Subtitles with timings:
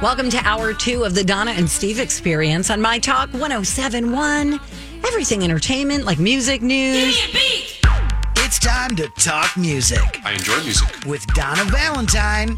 [0.00, 0.30] Hey, good morning.
[0.30, 4.60] Welcome to hour two of the Donna and Steve experience on My Talk 1071.
[5.06, 7.18] Everything entertainment, like music news.
[8.36, 10.88] It's time to talk music I enjoy music.
[11.06, 12.56] with Donna Valentine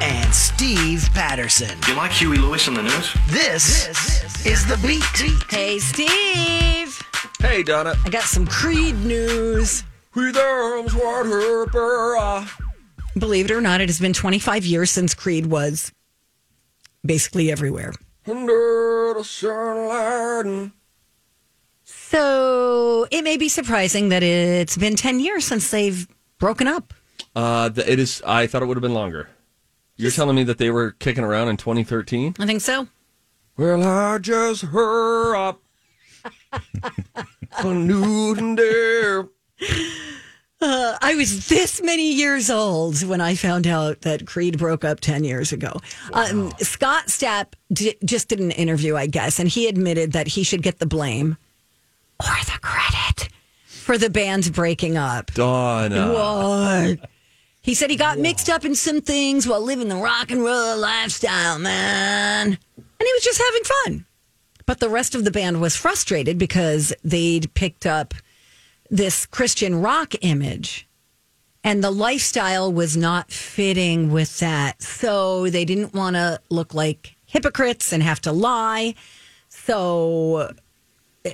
[0.00, 1.78] and Steve Patterson.
[1.86, 3.14] You like Huey Lewis in the news?
[3.28, 5.02] This, is the beat.
[5.50, 7.02] Hey, Steve.
[7.40, 7.94] Hey, Donna.
[8.04, 9.84] I got some Creed news.
[10.14, 12.67] With arms wide open.
[13.18, 15.92] Believe it or not, it has been 25 years since Creed was
[17.04, 17.92] basically everywhere.
[18.26, 20.72] Under the sunlight.
[21.84, 26.06] So it may be surprising that it's been 10 years since they've
[26.38, 26.92] broken up.
[27.34, 28.22] Uh, the, it is.
[28.26, 29.28] I thought it would have been longer.
[29.96, 32.36] You're telling me that they were kicking around in 2013?
[32.38, 32.88] I think so.
[33.56, 35.60] Well, I just heard up
[37.58, 38.54] a new Newton
[40.60, 40.98] there.
[41.00, 45.24] I was this many years old when I found out that Creed broke up 10
[45.24, 45.80] years ago.
[46.12, 50.42] Um, Scott Stapp d- just did an interview, I guess, and he admitted that he
[50.42, 51.36] should get the blame
[52.20, 53.28] or the credit
[53.64, 55.32] for the band's breaking up.
[55.34, 56.12] Donna.
[56.12, 57.10] What?
[57.62, 60.78] He said he got mixed up in some things while living the rock and roll
[60.78, 62.46] lifestyle, man.
[62.46, 62.56] And
[63.06, 64.06] he was just having fun.
[64.66, 68.14] But the rest of the band was frustrated because they'd picked up
[68.90, 70.88] this Christian rock image
[71.64, 74.82] and the lifestyle was not fitting with that.
[74.82, 78.94] So they didn't want to look like hypocrites and have to lie.
[79.48, 80.52] So,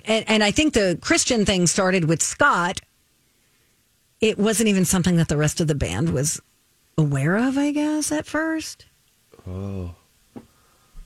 [0.04, 2.80] and, and I think the Christian thing started with Scott.
[4.20, 6.40] It wasn't even something that the rest of the band was
[6.96, 8.86] aware of, I guess, at first.
[9.46, 9.94] Oh.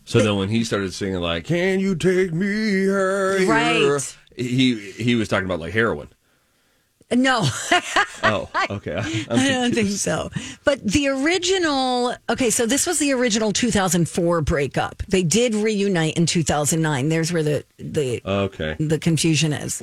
[0.04, 4.16] So then when he started singing like, "Can you take me higher?" Right.
[4.36, 6.08] He he was talking about like heroin.
[7.10, 7.48] No,
[8.22, 8.96] Oh, okay.
[9.30, 10.30] I'm I don't think so.
[10.64, 15.02] But the original, okay, so this was the original 2004 breakup.
[15.08, 17.08] They did reunite in 2009.
[17.08, 18.76] There's where the the Okay.
[18.78, 19.82] the confusion is.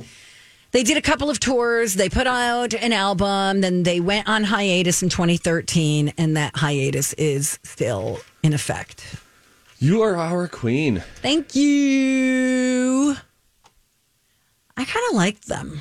[0.70, 1.94] They did a couple of tours.
[1.94, 3.60] They put out an album.
[3.60, 9.16] Then they went on hiatus in 2013, and that hiatus is still in effect.
[9.78, 11.02] You are our queen.
[11.22, 13.16] Thank you.
[14.76, 15.80] I kind of liked them.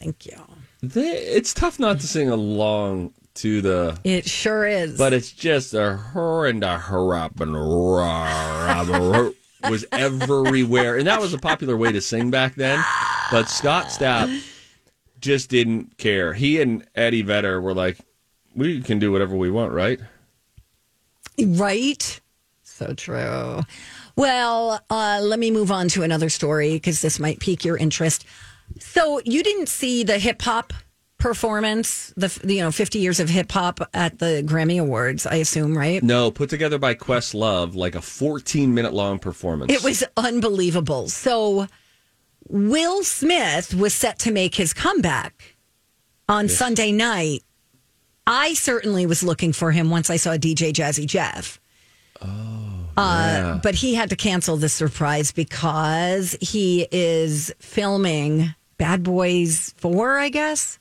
[0.00, 0.38] Thank you.
[0.82, 4.96] They, it's tough not to sing along to the, It sure is.
[4.98, 9.30] but it's just a her and a her up and rah,
[9.68, 12.82] was everywhere, and that was a popular way to sing back then.
[13.30, 14.42] But Scott Stapp
[15.20, 16.32] just didn't care.
[16.32, 17.98] He and Eddie Vedder were like,
[18.54, 20.00] "We can do whatever we want, right?"
[21.38, 22.20] Right?
[22.62, 23.60] So true.
[24.16, 28.24] Well, uh, let me move on to another story because this might pique your interest.
[28.78, 30.72] So, you didn't see the hip hop
[31.18, 35.76] performance, the you know, 50 years of hip hop at the Grammy Awards, I assume,
[35.76, 36.02] right?
[36.02, 39.72] No, put together by Questlove, like a 14 minute long performance.
[39.72, 41.08] It was unbelievable.
[41.08, 41.66] So,
[42.48, 45.56] Will Smith was set to make his comeback
[46.28, 47.42] on Sunday night.
[48.26, 51.60] I certainly was looking for him once I saw DJ Jazzy Jeff.
[52.96, 60.16] Uh, but he had to cancel the surprise because he is filming Bad Boys 4,
[60.16, 60.78] I guess.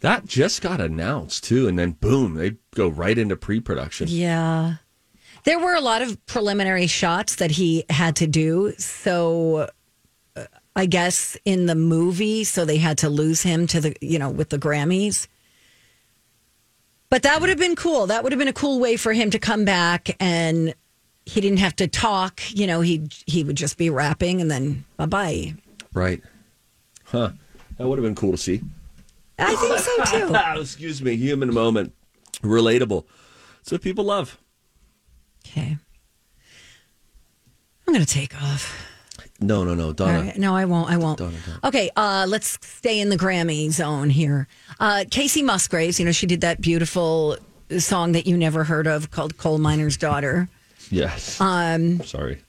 [0.00, 4.08] that just got announced too, and then boom, they go right into pre-production.
[4.08, 4.76] Yeah.
[5.44, 8.72] There were a lot of preliminary shots that he had to do.
[8.78, 9.68] So
[10.34, 14.18] uh, I guess in the movie, so they had to lose him to the, you
[14.18, 15.28] know, with the Grammys.
[17.10, 18.06] But that would have been cool.
[18.06, 20.74] That would have been a cool way for him to come back and
[21.26, 22.40] he didn't have to talk.
[22.50, 25.54] You know, he he would just be rapping and then bye bye.
[25.92, 26.22] Right.
[27.04, 27.30] Huh.
[27.78, 28.60] That would have been cool to see.
[29.38, 30.60] I think so too.
[30.60, 31.92] Excuse me, human moment,
[32.42, 33.04] relatable.
[33.60, 34.38] It's what people love.
[35.46, 35.76] Okay.
[37.86, 38.86] I'm going to take off.
[39.40, 40.20] No, no, no, Donna.
[40.20, 40.36] Right.
[40.38, 40.90] No, I won't.
[40.90, 41.18] I won't.
[41.18, 41.60] Donna, Donna.
[41.64, 44.46] Okay, uh, let's stay in the Grammy zone here.
[44.78, 47.38] Uh, Kacey Musgraves, you know, she did that beautiful
[47.78, 50.48] song that you never heard of called Coal Miner's Daughter.
[50.90, 51.40] Yes.
[51.40, 52.02] Um.
[52.02, 52.42] Sorry.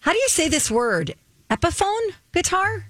[0.00, 1.14] How do you say this word?
[1.52, 2.86] Epiphone guitar?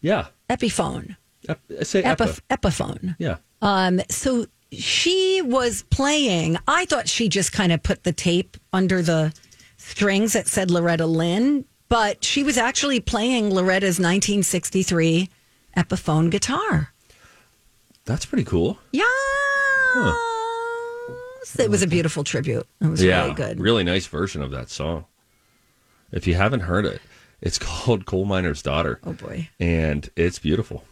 [0.00, 0.28] Yeah.
[0.48, 1.16] Epiphone.
[1.46, 2.24] Ep- say epi.
[2.24, 3.16] Epiph- Epiphone.
[3.18, 3.36] Yeah.
[3.60, 6.56] Um, so she was playing.
[6.66, 9.34] I thought she just kind of put the tape under the
[9.76, 15.28] strings that said Loretta Lynn, but she was actually playing Loretta's 1963
[15.76, 16.94] Epiphone guitar.
[18.06, 18.78] That's pretty cool.
[18.92, 19.04] Yeah.
[21.58, 22.66] It was a beautiful tribute.
[22.80, 23.24] It was yeah.
[23.24, 23.60] really good.
[23.60, 25.04] Really nice version of that song.
[26.10, 27.02] If you haven't heard it,
[27.42, 29.00] it's called Coal Miner's Daughter.
[29.04, 29.50] Oh, boy.
[29.60, 30.84] And it's beautiful.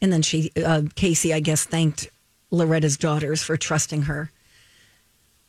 [0.00, 2.08] And then she, uh, Kacey, I guess, thanked
[2.50, 4.30] Loretta's daughters for trusting her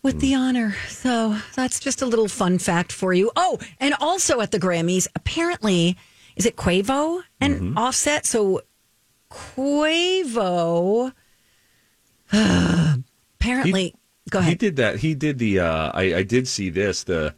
[0.02, 0.76] with the honor.
[0.88, 3.32] So that's just a little fun fact for you.
[3.36, 5.98] Oh, and also at the Grammys, apparently,
[6.36, 8.26] is it Quavo and Offset?
[8.26, 8.62] So
[9.30, 11.14] Quavo,
[13.40, 13.96] apparently,
[14.30, 14.50] go ahead.
[14.50, 14.98] He did that.
[14.98, 15.60] He did the.
[15.60, 17.36] Uh, I, I did see this the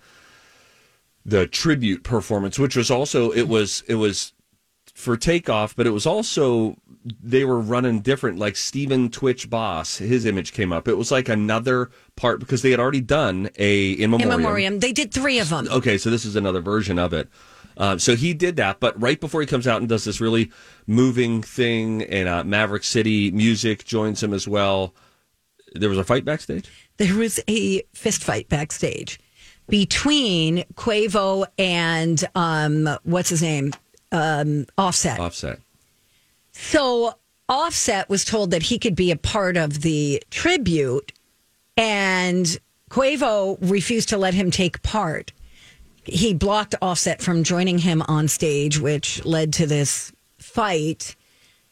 [1.26, 4.34] the tribute performance, which was also it was it was
[4.94, 8.38] for takeoff, but it was also they were running different.
[8.38, 10.88] Like Stephen Twitch Boss, his image came up.
[10.88, 14.32] It was like another part because they had already done a in memoriam.
[14.32, 14.80] In memoriam.
[14.80, 15.68] they did three of them.
[15.70, 17.30] Okay, so this is another version of it.
[17.78, 20.52] Uh, so he did that, but right before he comes out and does this really
[20.88, 24.94] moving thing, and uh, Maverick City music joins him as well.
[25.74, 26.70] There was a fight backstage.
[26.98, 29.20] there was a fist fight backstage
[29.68, 33.74] between Quavo and um, what's his name,
[34.12, 35.20] um, Offset.
[35.20, 35.60] Offset.
[36.52, 37.16] So
[37.48, 41.14] Offset was told that he could be a part of the tribute,
[41.78, 42.60] and
[42.90, 45.32] Quavo refused to let him take part.
[46.04, 51.16] He blocked Offset from joining him on stage, which led to this fight.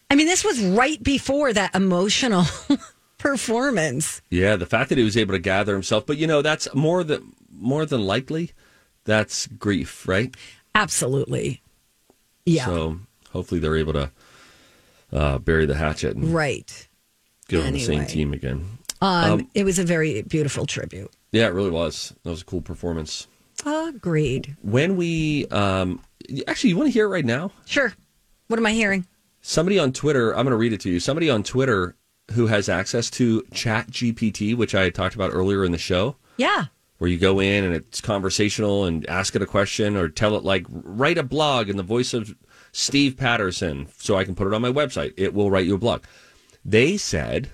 [0.10, 2.46] I mean, this was right before that emotional
[3.18, 4.22] performance.
[4.30, 7.04] Yeah, the fact that he was able to gather himself, but you know that's more
[7.04, 8.52] than more than likely.
[9.06, 10.36] That's grief, right?
[10.76, 11.62] Absolutely.
[12.46, 12.66] Yeah.
[12.66, 13.00] So
[13.32, 14.12] hopefully they're able to
[15.12, 16.88] uh, bury the hatchet and right.
[17.48, 18.78] get on the same team again.
[19.02, 21.12] Um, it was a very beautiful tribute.
[21.32, 22.14] Yeah, it really was.
[22.24, 23.28] That was a cool performance.
[23.66, 24.56] Agreed.
[24.62, 26.02] When we um,
[26.48, 27.52] actually, you want to hear it right now?
[27.66, 27.94] Sure.
[28.48, 29.06] What am I hearing?
[29.42, 31.00] Somebody on Twitter, I'm going to read it to you.
[31.00, 31.96] Somebody on Twitter
[32.32, 36.16] who has access to Chat GPT, which I had talked about earlier in the show,
[36.38, 36.66] Yeah.
[37.00, 40.44] Where you go in and it's conversational and ask it a question or tell it
[40.44, 42.36] like write a blog in the voice of
[42.72, 45.14] Steve Patterson so I can put it on my website.
[45.18, 46.04] It will write you a blog.
[46.64, 47.50] They said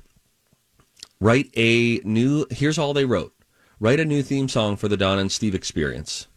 [1.19, 3.33] write a new here's all they wrote.
[3.79, 6.27] Write a new theme song for the Don and Steve experience.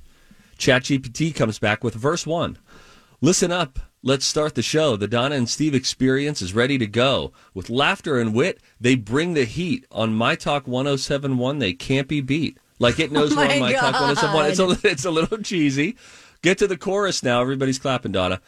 [0.58, 2.58] ChatGPT comes back with verse 1.
[3.20, 3.78] Listen up.
[4.02, 4.96] Let's start the show.
[4.96, 7.32] The Donna and Steve experience is ready to go.
[7.52, 9.87] With laughter and wit, they bring the heat.
[9.90, 12.58] On My Talk 1071, they can't be beat.
[12.78, 14.16] Like it knows Oh we're my on My Talk God.
[14.19, 14.46] 1071.
[14.75, 15.96] It's a, it's a little cheesy.
[16.42, 17.40] Get to the chorus now.
[17.40, 18.40] Everybody's clapping, Donna.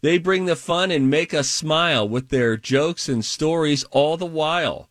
[0.00, 4.26] They bring the fun and make us smile with their jokes and stories all the
[4.26, 4.88] while.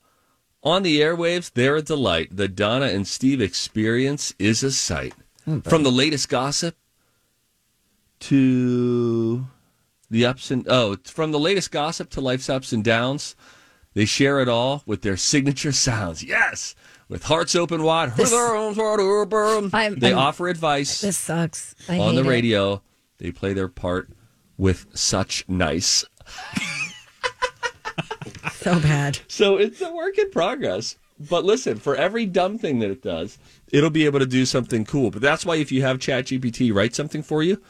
[0.63, 2.29] On the airwaves, they're a delight.
[2.35, 5.13] The Donna and Steve experience is a sight.
[5.45, 6.77] Hmm, from the latest gossip
[8.21, 9.45] to
[10.09, 13.35] the ups and oh, from the latest gossip to life's ups and downs,
[13.93, 16.23] they share it all with their signature sounds.
[16.23, 16.75] Yes,
[17.09, 18.15] with hearts open wide.
[18.15, 21.75] This- I'm- they I'm- offer advice This sucks.
[21.89, 22.29] I on the hate it.
[22.31, 22.81] radio.
[23.19, 24.09] They play their part
[24.57, 26.05] with such nice.
[28.53, 29.19] So bad.
[29.27, 30.95] So it's a work in progress.
[31.19, 33.37] But listen, for every dumb thing that it does,
[33.73, 35.11] it'll be able to do something cool.
[35.11, 37.61] But that's why if you have ChatGPT write something for you,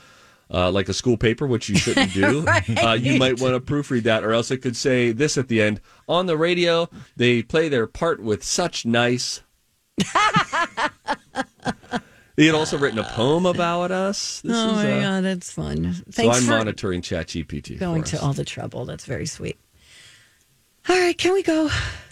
[0.54, 2.46] uh, like a school paper, which you shouldn't do,
[2.78, 5.62] uh, you might want to proofread that, or else it could say this at the
[5.62, 5.82] end.
[6.08, 9.42] On the radio, they play their part with such nice.
[12.38, 14.42] he had also written a poem about us.
[14.42, 15.94] This oh is, my uh, god, that's fun.
[15.94, 17.80] So Thanks I'm for monitoring ChatGPT.
[17.80, 18.86] going to all the trouble.
[18.86, 19.60] That's very sweet.
[20.88, 21.70] All right, can we go?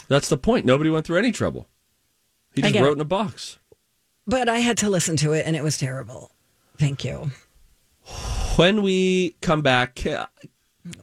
[0.07, 0.65] That's the point.
[0.65, 1.67] Nobody went through any trouble.
[2.53, 2.93] He just wrote it.
[2.93, 3.59] in a box.
[4.27, 6.31] But I had to listen to it, and it was terrible.
[6.77, 7.31] Thank you.
[8.57, 10.03] When we come back,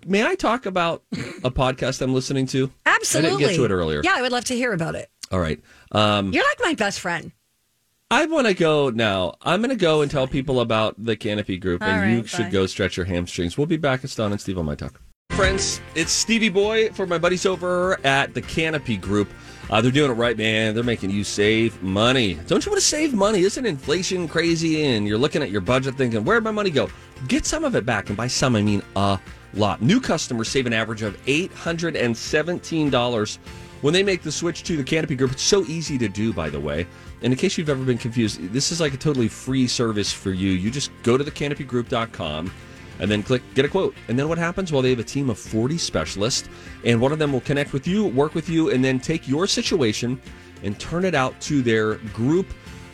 [0.06, 1.02] may I talk about
[1.44, 2.70] a podcast I'm listening to?
[2.84, 3.28] Absolutely.
[3.28, 4.00] I didn't get to it earlier.
[4.04, 5.10] Yeah, I would love to hear about it.
[5.32, 5.60] All right.
[5.92, 7.32] Um, You're like my best friend.
[8.10, 9.34] I want to go now.
[9.42, 12.28] I'm going to go and tell people about the Canopy Group, All and you right,
[12.28, 12.50] should bye.
[12.50, 13.56] go stretch your hamstrings.
[13.58, 14.02] We'll be back.
[14.04, 15.00] It's Don and Steve on My Talk.
[15.30, 19.30] Friends, it's Stevie Boy for my buddies over at the Canopy Group.
[19.70, 20.74] Uh, they're doing it right, man.
[20.74, 22.34] They're making you save money.
[22.46, 23.40] Don't you want to save money?
[23.40, 24.86] Isn't inflation crazy?
[24.86, 26.88] And you're looking at your budget thinking, where'd my money go?
[27.26, 28.08] Get some of it back.
[28.08, 29.18] And by some, I mean a
[29.54, 29.82] lot.
[29.82, 33.38] New customers save an average of $817
[33.80, 35.32] when they make the switch to the Canopy Group.
[35.32, 36.86] It's so easy to do, by the way.
[37.22, 40.32] And in case you've ever been confused, this is like a totally free service for
[40.32, 40.50] you.
[40.50, 42.52] You just go to thecanopygroup.com
[43.00, 43.94] and then click get a quote.
[44.08, 44.72] And then what happens?
[44.72, 46.48] Well, they have a team of 40 specialists,
[46.84, 49.46] and one of them will connect with you, work with you, and then take your
[49.46, 50.20] situation
[50.62, 52.46] and turn it out to their group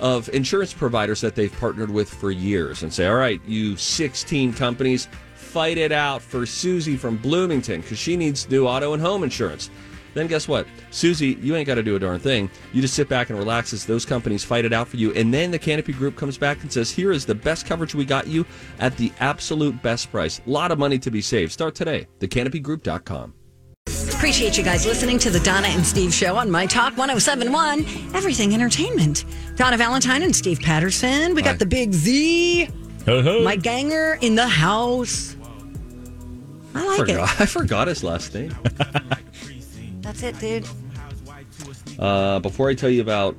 [0.04, 4.52] of insurance providers that they've partnered with for years and say, all right, you 16
[4.52, 9.25] companies, fight it out for Susie from Bloomington because she needs new auto and home
[9.25, 9.70] insurance.
[10.12, 10.66] Then guess what?
[10.90, 12.50] Susie, you ain't got to do a darn thing.
[12.75, 15.11] You just sit back and relax as those companies fight it out for you.
[15.14, 18.04] And then the Canopy Group comes back and says, here is the best coverage we
[18.04, 18.44] got you
[18.80, 20.38] at the absolute best price.
[20.46, 21.50] A lot of money to be saved.
[21.50, 22.06] Start today.
[22.20, 23.32] TheCanopyGroup.com.
[24.24, 27.80] Appreciate you guys listening to the Donna and Steve show on My Talk 1071,
[28.14, 29.26] Everything Entertainment.
[29.56, 31.34] Donna Valentine and Steve Patterson.
[31.34, 31.56] We got Hi.
[31.58, 32.70] the big Z,
[33.06, 35.36] Mike Ganger in the house.
[36.74, 37.12] I like it.
[37.12, 38.56] Forgot, I forgot his last name.
[40.00, 40.66] That's it, dude.
[41.98, 43.36] Uh, before I tell you about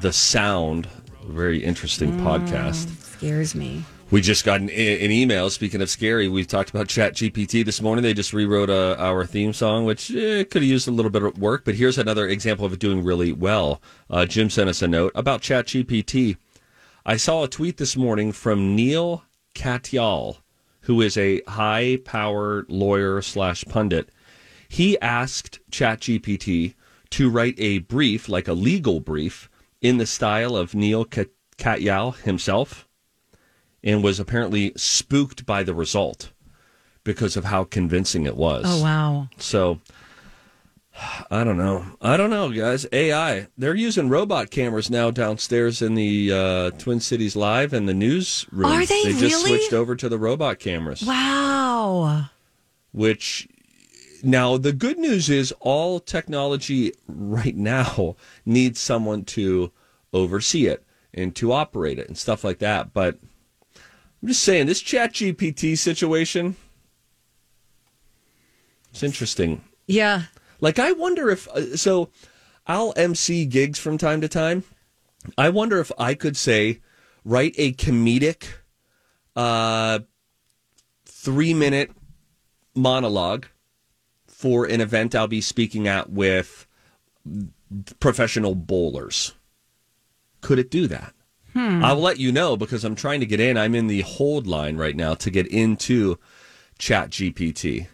[0.00, 0.86] The Sound,
[1.20, 2.88] a very interesting podcast.
[3.02, 3.82] Scares me.
[4.10, 5.50] We just got an, an email.
[5.50, 8.02] Speaking of scary, we talked about Chat GPT this morning.
[8.02, 11.22] They just rewrote uh, our theme song, which eh, could have used a little bit
[11.22, 11.66] of work.
[11.66, 13.82] But here's another example of it doing really well.
[14.08, 16.38] Uh, Jim sent us a note about Chat GPT.
[17.04, 19.24] I saw a tweet this morning from Neal
[19.54, 20.38] Katyal,
[20.82, 24.08] who is a high power lawyer slash pundit.
[24.70, 26.74] He asked Chat GPT
[27.10, 29.50] to write a brief, like a legal brief,
[29.82, 32.87] in the style of Neal Kat- Katyal himself
[33.84, 36.32] and was apparently spooked by the result
[37.04, 38.64] because of how convincing it was.
[38.66, 39.28] Oh, wow.
[39.38, 39.80] So
[41.30, 41.86] I don't know.
[42.00, 42.86] I don't know, guys.
[42.92, 43.46] AI.
[43.56, 48.66] They're using robot cameras now downstairs in the uh, Twin Cities Live and the newsroom.
[48.66, 49.58] Are they They just really?
[49.58, 51.02] switched over to the robot cameras.
[51.02, 52.26] Wow.
[52.92, 53.48] Which
[54.22, 59.70] now the good news is all technology right now needs someone to
[60.12, 62.92] oversee it and to operate it and stuff like that.
[62.92, 63.18] But
[64.22, 66.56] I'm just saying this Chat GPT situation.
[68.90, 69.62] It's interesting.
[69.86, 70.24] Yeah.
[70.60, 72.10] Like, I wonder if uh, so.
[72.68, 74.62] I'll MC gigs from time to time.
[75.38, 76.80] I wonder if I could say,
[77.24, 78.44] write a comedic,
[79.34, 80.00] uh,
[81.06, 81.92] three minute
[82.74, 83.46] monologue
[84.26, 86.66] for an event I'll be speaking at with
[88.00, 89.34] professional bowlers.
[90.42, 91.14] Could it do that?
[91.58, 93.56] I'll let you know because I'm trying to get in.
[93.56, 96.18] I'm in the hold line right now to get into
[96.78, 97.88] Chat GPT.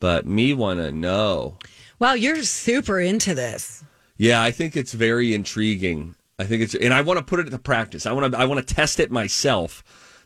[0.00, 1.58] But me want to know.
[1.98, 3.82] Wow, you're super into this.
[4.16, 6.14] Yeah, I think it's very intriguing.
[6.38, 8.06] I think it's, and I want to put it to practice.
[8.06, 9.82] I want to, I want to test it myself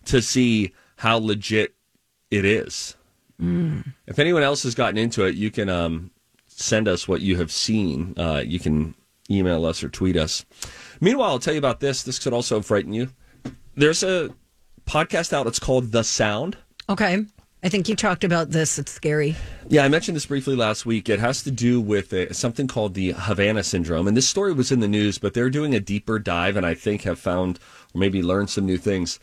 [0.06, 1.74] to see how legit
[2.30, 2.96] it is.
[4.06, 6.10] If anyone else has gotten into it, you can um,
[6.46, 8.14] send us what you have seen.
[8.18, 8.94] Uh, you can
[9.30, 10.44] email us or tweet us.
[11.00, 12.02] Meanwhile, I'll tell you about this.
[12.02, 13.10] This could also frighten you.
[13.74, 14.30] There's a
[14.86, 15.46] podcast out.
[15.46, 16.58] It's called The Sound.
[16.88, 17.24] Okay.
[17.62, 18.78] I think you talked about this.
[18.78, 19.36] It's scary.
[19.68, 21.08] Yeah, I mentioned this briefly last week.
[21.10, 24.08] It has to do with uh something called the Havana syndrome.
[24.08, 26.74] And this story was in the news, but they're doing a deeper dive and I
[26.74, 27.58] think have found
[27.94, 29.20] or maybe learned some new things.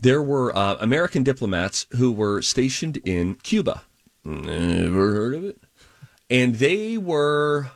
[0.00, 3.82] There were uh, American diplomats who were stationed in Cuba.
[4.24, 5.62] Never heard of it.
[6.28, 7.70] And they were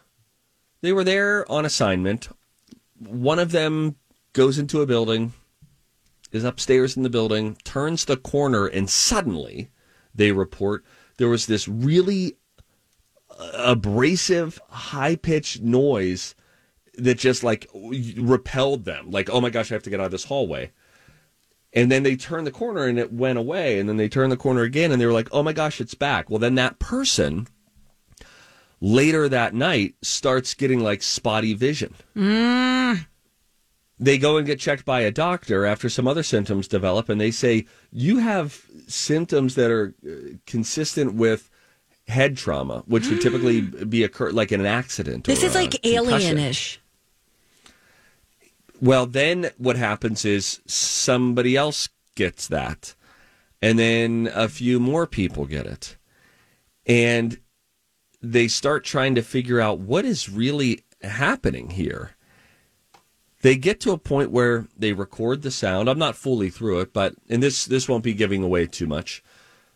[0.80, 2.28] they were there on assignment.
[3.09, 3.97] One of them
[4.32, 5.32] goes into a building,
[6.30, 9.71] is upstairs in the building, turns the corner, and suddenly
[10.14, 10.85] they report
[11.18, 12.37] there was this really
[13.54, 16.35] abrasive, high pitched noise
[16.94, 19.11] that just like repelled them.
[19.11, 20.73] Like, oh my gosh, I have to get out of this hallway.
[21.73, 23.78] And then they turned the corner and it went away.
[23.78, 25.94] And then they turned the corner again and they were like, oh my gosh, it's
[25.94, 26.28] back.
[26.28, 27.49] Well, then that person
[28.82, 31.94] later that night starts getting like spotty vision.
[33.98, 37.30] They go and get checked by a doctor after some other symptoms develop, and they
[37.30, 41.48] say, You have symptoms that are uh, consistent with
[42.08, 45.24] head trauma, which would typically be occur like in an accident.
[45.24, 46.36] This is like concussion.
[46.36, 46.78] alienish.
[48.80, 52.96] Well, then what happens is somebody else gets that,
[53.62, 55.96] and then a few more people get it.
[56.84, 57.38] And
[58.23, 62.12] they start trying to figure out what is really happening here.
[63.43, 65.88] They get to a point where they record the sound.
[65.91, 69.23] I'm not fully through it, but and this this won't be giving away too much.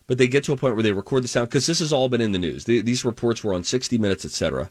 [0.07, 2.09] but they get to a point where they record the sound because this has all
[2.09, 2.65] been in the news.
[2.65, 4.71] The, these reports were on 60 Minutes, etc.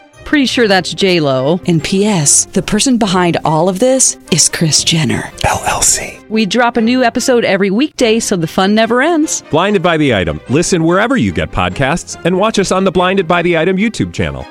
[0.25, 1.59] Pretty sure that's J Lo.
[1.67, 2.45] And P.S.
[2.45, 6.25] The person behind all of this is Kris Jenner LLC.
[6.29, 9.43] We drop a new episode every weekday, so the fun never ends.
[9.51, 10.39] Blinded by the item.
[10.49, 14.13] Listen wherever you get podcasts, and watch us on the Blinded by the Item YouTube
[14.13, 14.45] channel.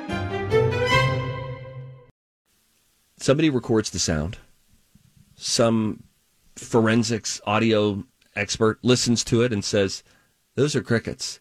[3.19, 4.37] Somebody records the sound.
[5.37, 6.03] Some
[6.57, 8.05] forensics audio
[8.37, 10.03] expert listens to it and says,
[10.57, 11.41] "Those are crickets."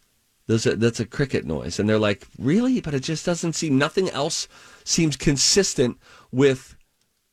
[0.49, 1.77] Those are, that's a cricket noise.
[1.79, 2.81] And they're like, really?
[2.81, 4.47] But it just doesn't seem, nothing else
[4.83, 5.99] seems consistent
[6.31, 6.75] with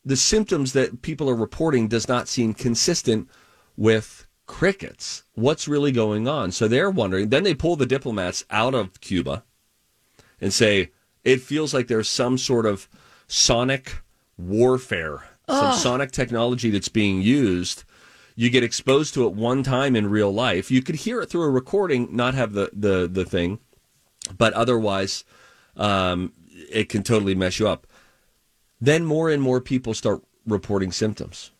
[0.04, 3.30] the symptoms that people are reporting does not seem consistent
[3.74, 5.24] with crickets.
[5.32, 6.52] What's really going on?
[6.52, 7.30] So they're wondering.
[7.30, 9.44] Then they pull the diplomats out of Cuba
[10.38, 10.90] and say,
[11.24, 12.86] it feels like there's some sort of
[13.28, 14.02] sonic
[14.36, 17.84] warfare, some sonic technology that's being used
[18.36, 20.70] you get exposed to it one time in real life.
[20.70, 23.58] You could hear it through a recording, not have the the the thing,
[24.36, 25.24] but otherwise,
[25.76, 26.32] um,
[26.70, 27.86] it can totally mess you up.
[28.80, 31.50] Then more and more people start reporting symptoms.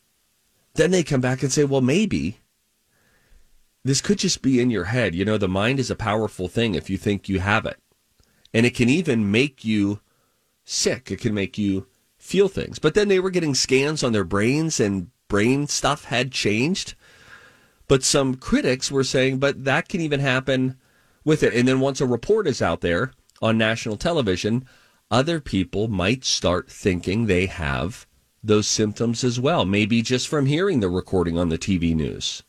[0.75, 2.39] Then they come back and say, well, maybe
[3.83, 5.15] this could just be in your head.
[5.15, 7.79] You know, the mind is a powerful thing if you think you have it.
[8.53, 10.01] And it can even make you
[10.65, 11.11] sick.
[11.11, 11.87] It can make you
[12.19, 12.79] feel things.
[12.79, 16.95] But then they were getting scans on their brains and brain stuff had changed.
[17.89, 20.77] But some critics were saying, but that can even happen
[21.25, 21.55] with it.
[21.55, 24.67] And then once a report is out there on national television,
[25.11, 28.07] other people might start thinking they have
[28.43, 32.43] those symptoms as well, maybe just from hearing the recording on the TV news.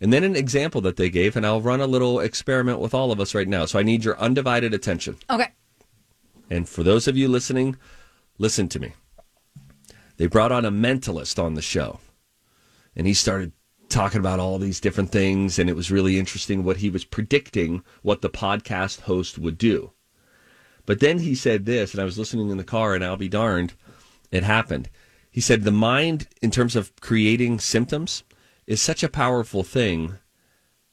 [0.00, 3.12] And then an example that they gave, and I'll run a little experiment with all
[3.12, 3.64] of us right now.
[3.64, 5.16] So I need your undivided attention.
[5.30, 5.48] Okay.
[6.50, 7.76] And for those of you listening,
[8.38, 8.92] listen to me.
[10.16, 12.00] They brought on a mentalist on the show,
[12.94, 13.52] and he started
[13.88, 17.82] talking about all these different things, and it was really interesting what he was predicting
[18.02, 19.92] what the podcast host would do.
[20.86, 23.28] But then he said this, and I was listening in the car, and I'll be
[23.28, 23.74] darned,
[24.30, 24.90] it happened.
[25.30, 28.22] He said the mind, in terms of creating symptoms,
[28.66, 30.18] is such a powerful thing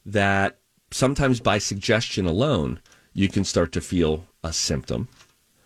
[0.06, 0.60] that
[0.92, 2.80] sometimes by suggestion alone,
[3.14, 5.08] you can start to feel a symptom.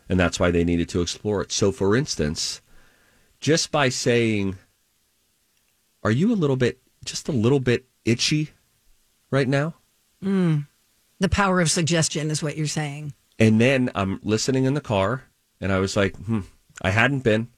[0.09, 1.51] And that's why they needed to explore it.
[1.51, 2.61] So, for instance,
[3.45, 4.57] just by saying,
[6.01, 8.49] Are you a little bit, just a little bit itchy
[9.29, 9.75] right now?
[11.19, 13.13] The power of suggestion is what you're saying.
[13.37, 15.25] And then I'm listening in the car,
[15.61, 16.39] and I was like, hmm,
[16.81, 17.49] I hadn't been.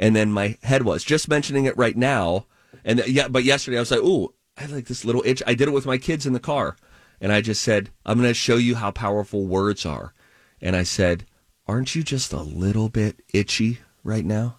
[0.00, 2.46] And then my head was just mentioning it right now.
[2.84, 5.44] And yeah, but yesterday I was like, ooh, I have like this little itch.
[5.46, 6.76] I did it with my kids in the car.
[7.20, 10.12] And I just said, I'm going to show you how powerful words are.
[10.60, 11.24] And I said,
[11.68, 14.58] aren't you just a little bit itchy right now?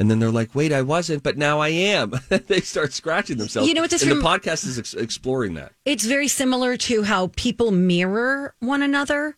[0.00, 2.14] And then they're like, wait, I wasn't, but now I am.
[2.30, 3.68] they start scratching themselves.
[3.68, 5.72] You know what this and the podcast is ex- exploring that.
[5.84, 9.36] It's very similar to how people mirror one another.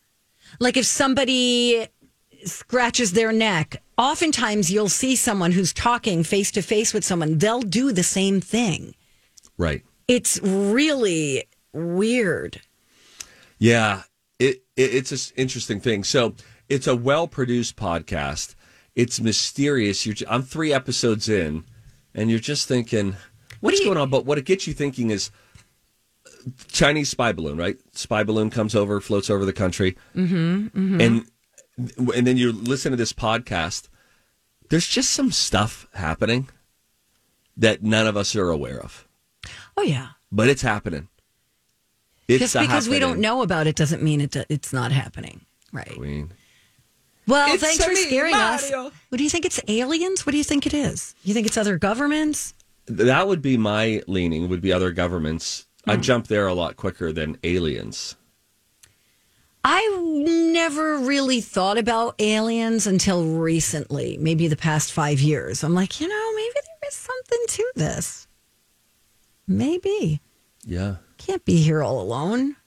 [0.61, 1.87] Like if somebody
[2.45, 7.61] scratches their neck, oftentimes you'll see someone who's talking face to face with someone, they'll
[7.61, 8.95] do the same thing.
[9.57, 9.83] Right.
[10.07, 12.61] It's really weird.
[13.57, 14.03] Yeah,
[14.39, 16.05] it, it it's an interesting thing.
[16.05, 16.35] So
[16.69, 18.55] it's a well produced podcast.
[18.95, 20.05] It's mysterious.
[20.05, 21.63] You're, I'm three episodes in,
[22.13, 23.15] and you're just thinking,
[23.59, 24.09] what's do you- going on?
[24.09, 25.31] But what it gets you thinking is
[26.67, 27.77] Chinese spy balloon, right?
[27.93, 31.25] Spy balloon comes over, floats over the country, mm-hmm, and
[32.15, 33.87] and then you listen to this podcast.
[34.69, 36.49] There's just some stuff happening
[37.57, 39.07] that none of us are aware of,
[39.77, 40.09] Oh yeah.
[40.31, 41.07] but it's happening.
[42.27, 45.41] It's Just because we don't know about it doesn't mean it it's not happening.
[45.71, 45.93] Right.
[45.95, 46.31] Queen.
[47.27, 48.71] Well, It's thanks for me, scaring us.
[48.71, 50.25] What do you think it's aliens?
[50.25, 51.15] What do you think it is?
[51.23, 52.53] You think it's other governments?
[52.85, 54.49] That would be my leaning.
[54.49, 55.67] Would be other governments.
[55.85, 55.91] Hmm.
[55.91, 58.15] I'd jump there a lot quicker than aliens.
[59.65, 59.87] I
[60.51, 65.63] never really thought about aliens until recently, maybe the past five years.
[65.63, 68.27] I'm like, you know, maybe there is something to this.
[69.47, 70.19] Maybe.
[70.65, 70.97] Yeah.
[71.17, 72.57] Can't be here all alone,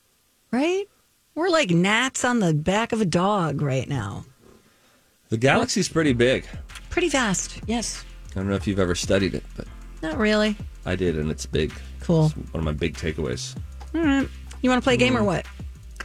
[0.51, 0.87] right?
[1.35, 4.25] We're like gnats on the back of a dog right now.
[5.37, 6.47] The galaxy's pretty big.
[6.89, 7.61] Pretty vast.
[7.67, 8.03] Yes.
[8.31, 9.67] I don't know if you've ever studied it, but
[10.01, 10.57] Not really.
[10.87, 11.75] I did, and it's big.
[12.01, 12.27] Cool.
[12.29, 13.55] It's one of my big takeaways.
[13.95, 14.27] All right.
[14.63, 15.45] You want to play a game or what?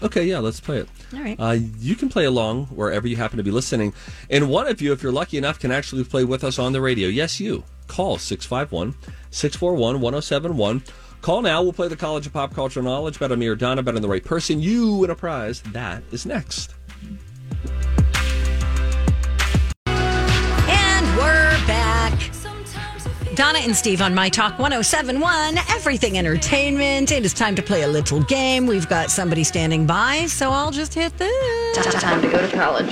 [0.04, 0.89] Okay, yeah, let's play it.
[1.13, 1.39] All right.
[1.39, 3.94] Uh, you can play along wherever you happen to be listening.
[4.30, 6.82] And one of you, if you're lucky enough, can actually play with us on the
[6.82, 7.08] radio.
[7.08, 7.63] Yes, you.
[7.88, 8.94] Call 651
[9.30, 10.84] 641 1071.
[11.22, 11.63] Call now.
[11.63, 13.17] We'll play the College of Pop Culture Knowledge.
[13.17, 13.82] Bet on me or Donna.
[13.82, 14.60] Bet on the right person.
[14.60, 15.62] You win a prize.
[15.72, 16.74] That is next.
[23.36, 27.12] Donna and Steve on My Talk 1071, Everything Entertainment.
[27.12, 28.67] It is time to play a little game.
[28.67, 31.94] We've got somebody standing by, so I'll just hit this.
[32.02, 32.89] Time to go to college.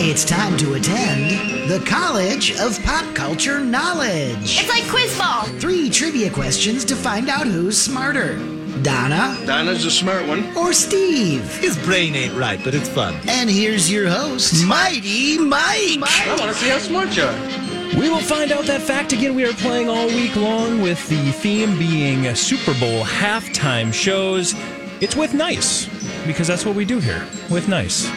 [0.00, 4.58] It's time to attend the College of Pop Culture Knowledge.
[4.58, 5.42] It's like quiz ball.
[5.60, 8.38] Three trivia questions to find out who's smarter
[8.82, 10.56] Donna Donna's a smart one.
[10.56, 11.44] or Steve.
[11.58, 13.14] His brain ain't right, but it's fun.
[13.28, 15.98] And here's your host, Mighty Mike.
[16.02, 17.69] I want to see how smart you are.
[17.96, 19.34] We will find out that fact again.
[19.34, 24.54] We are playing all week long with the theme being Super Bowl halftime shows.
[25.00, 25.86] It's with nice
[26.26, 28.08] because that's what we do here with nice.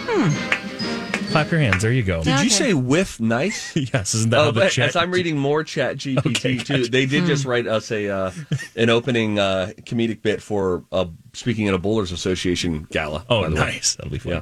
[1.31, 1.81] Clap your hands.
[1.81, 2.23] There you go.
[2.23, 3.75] Did you say with nice?
[3.93, 4.89] yes, isn't that Oh, how the but chat?
[4.89, 6.91] as I'm reading more Chat GPT Okay, too, gotcha.
[6.91, 8.31] they did just write us a uh,
[8.75, 13.25] an opening uh, comedic bit for uh, speaking at a Bowlers Association gala.
[13.29, 13.62] Oh, by the way.
[13.62, 13.95] nice.
[13.95, 14.33] That'll be fun.
[14.33, 14.41] Yeah,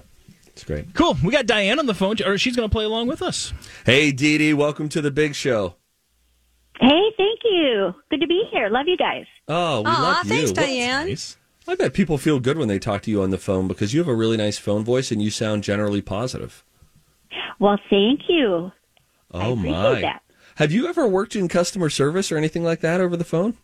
[0.54, 0.94] it's great.
[0.94, 1.18] Cool.
[1.24, 3.54] We got Diane on the phone, or she's going to play along with us.
[3.86, 5.76] Hey, Dee Dee, welcome to the big show.
[6.80, 7.94] Hey, thank you.
[8.10, 8.70] Good to be here.
[8.70, 9.26] Love you guys.
[9.48, 10.30] Oh, we Aw, love you.
[10.32, 11.08] thanks, Well, Diane.
[11.10, 11.38] Nice.
[11.68, 14.00] I bet people feel good when they talk to you on the phone because you
[14.00, 16.64] have a really nice phone voice and you sound generally positive.
[17.60, 18.72] Well, thank you.
[19.34, 20.02] Oh appreciate my!
[20.02, 20.24] that.
[20.56, 23.56] Have you ever worked in customer service or anything like that over the phone?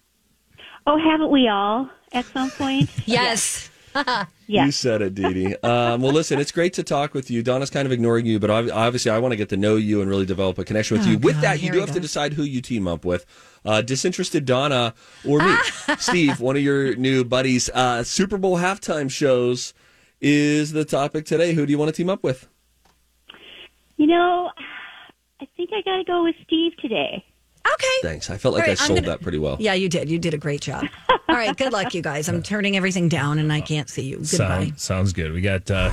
[0.86, 2.89] Oh, haven't we all at some point?
[3.08, 3.69] Yes.
[4.50, 4.63] Yeah.
[4.65, 5.56] You said it, Dee Dee.
[5.58, 7.43] Um, well, listen, it's great to talk with you.
[7.43, 10.10] Donna's kind of ignoring you, but obviously, I want to get to know you and
[10.10, 11.17] really develop a connection with Oh, you.
[11.17, 11.95] With God, that, you do have go.
[11.95, 13.26] to decide who you team up with.
[13.65, 14.93] Uh, disinterested Donna
[15.28, 15.54] or me,
[16.00, 17.69] Steve, one of your new buddies.
[17.73, 19.73] Uh, Super Bowl halftime shows
[20.21, 21.54] is the topic today.
[21.54, 22.47] Who do you want to team up with?
[23.97, 24.50] You know,
[25.41, 27.26] I think I got to go with Steve today.
[27.73, 27.88] Okay.
[28.01, 28.30] Thanks.
[28.30, 29.58] I felt like All right, I sold gonna- that pretty well.
[29.60, 30.10] Yeah, you did.
[30.10, 30.86] You did a great job.
[31.10, 31.56] All right.
[31.56, 32.30] Good luck, you guys.
[32.30, 34.17] I'm turning everything down and I can't see you.
[34.17, 34.65] Goodbye.
[34.65, 35.32] Sound, sounds good.
[35.34, 35.91] We got uh,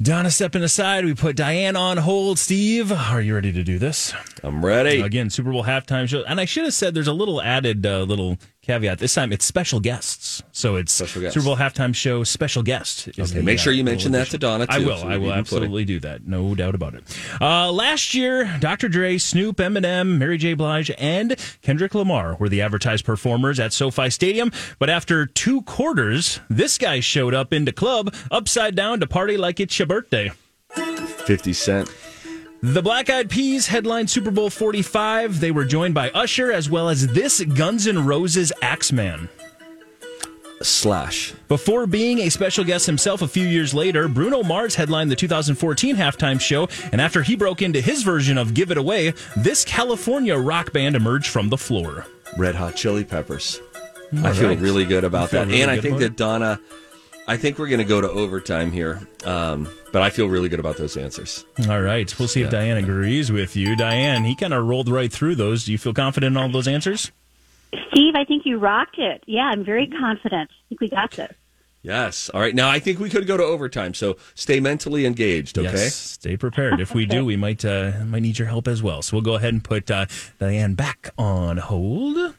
[0.00, 1.04] Donna stepping aside.
[1.04, 2.38] We put Diane on hold.
[2.38, 4.12] Steve, are you ready to do this?
[4.42, 5.00] I'm ready.
[5.00, 6.24] Again, Super Bowl halftime show.
[6.24, 8.98] And I should have said there's a little added uh, little caveat.
[8.98, 10.42] This time it's special guests.
[10.52, 11.34] So it's Special guests.
[11.34, 13.08] Super Bowl halftime show special guest.
[13.08, 14.98] Okay, the, make sure you little mention that to Donna, I will.
[14.98, 16.26] so I will absolutely do that.
[16.26, 17.02] No doubt about it.
[17.40, 18.88] Uh, last year, Dr.
[18.88, 20.54] Dre, Snoop, Eminem, Mary J.
[20.54, 24.52] Blige, and Kendrick Lamar were the advertised performers at SoFi Stadium.
[24.78, 29.58] But after two quarters, this guy showed up into club upside down to party like
[29.58, 30.30] it's your birthday.
[30.74, 31.88] 50 Cent.
[32.64, 35.40] The Black Eyed Peas headlined Super Bowl 45.
[35.40, 39.28] They were joined by Usher as well as this Guns N' Roses Axeman.
[40.62, 41.32] Slash.
[41.48, 45.96] Before being a special guest himself a few years later, Bruno Mars headlined the 2014
[45.96, 50.36] halftime show, and after he broke into his version of Give It Away, this California
[50.36, 52.06] rock band emerged from the floor.
[52.38, 53.56] Red Hot Chili Peppers.
[54.10, 54.24] Hmm.
[54.24, 55.48] I All feel really good about that.
[55.48, 56.60] really and I think that Donna,
[57.28, 59.00] I think we're going to go to overtime here.
[59.24, 61.44] Um, but I feel really good about those answers.
[61.68, 63.76] All right, we'll see if Diane agrees with you.
[63.76, 65.64] Diane, he kind of rolled right through those.
[65.64, 67.12] Do you feel confident in all those answers?
[67.90, 69.22] Steve, I think you rocked it.
[69.26, 70.50] Yeah, I'm very confident.
[70.50, 71.32] I think we got this.
[71.82, 72.30] Yes.
[72.30, 72.54] All right.
[72.54, 73.92] Now I think we could go to overtime.
[73.92, 75.58] So stay mentally engaged.
[75.58, 75.68] Okay.
[75.72, 76.80] Yes, stay prepared.
[76.80, 79.02] If we do, we might uh, might need your help as well.
[79.02, 80.06] So we'll go ahead and put uh,
[80.38, 82.34] Diane back on hold.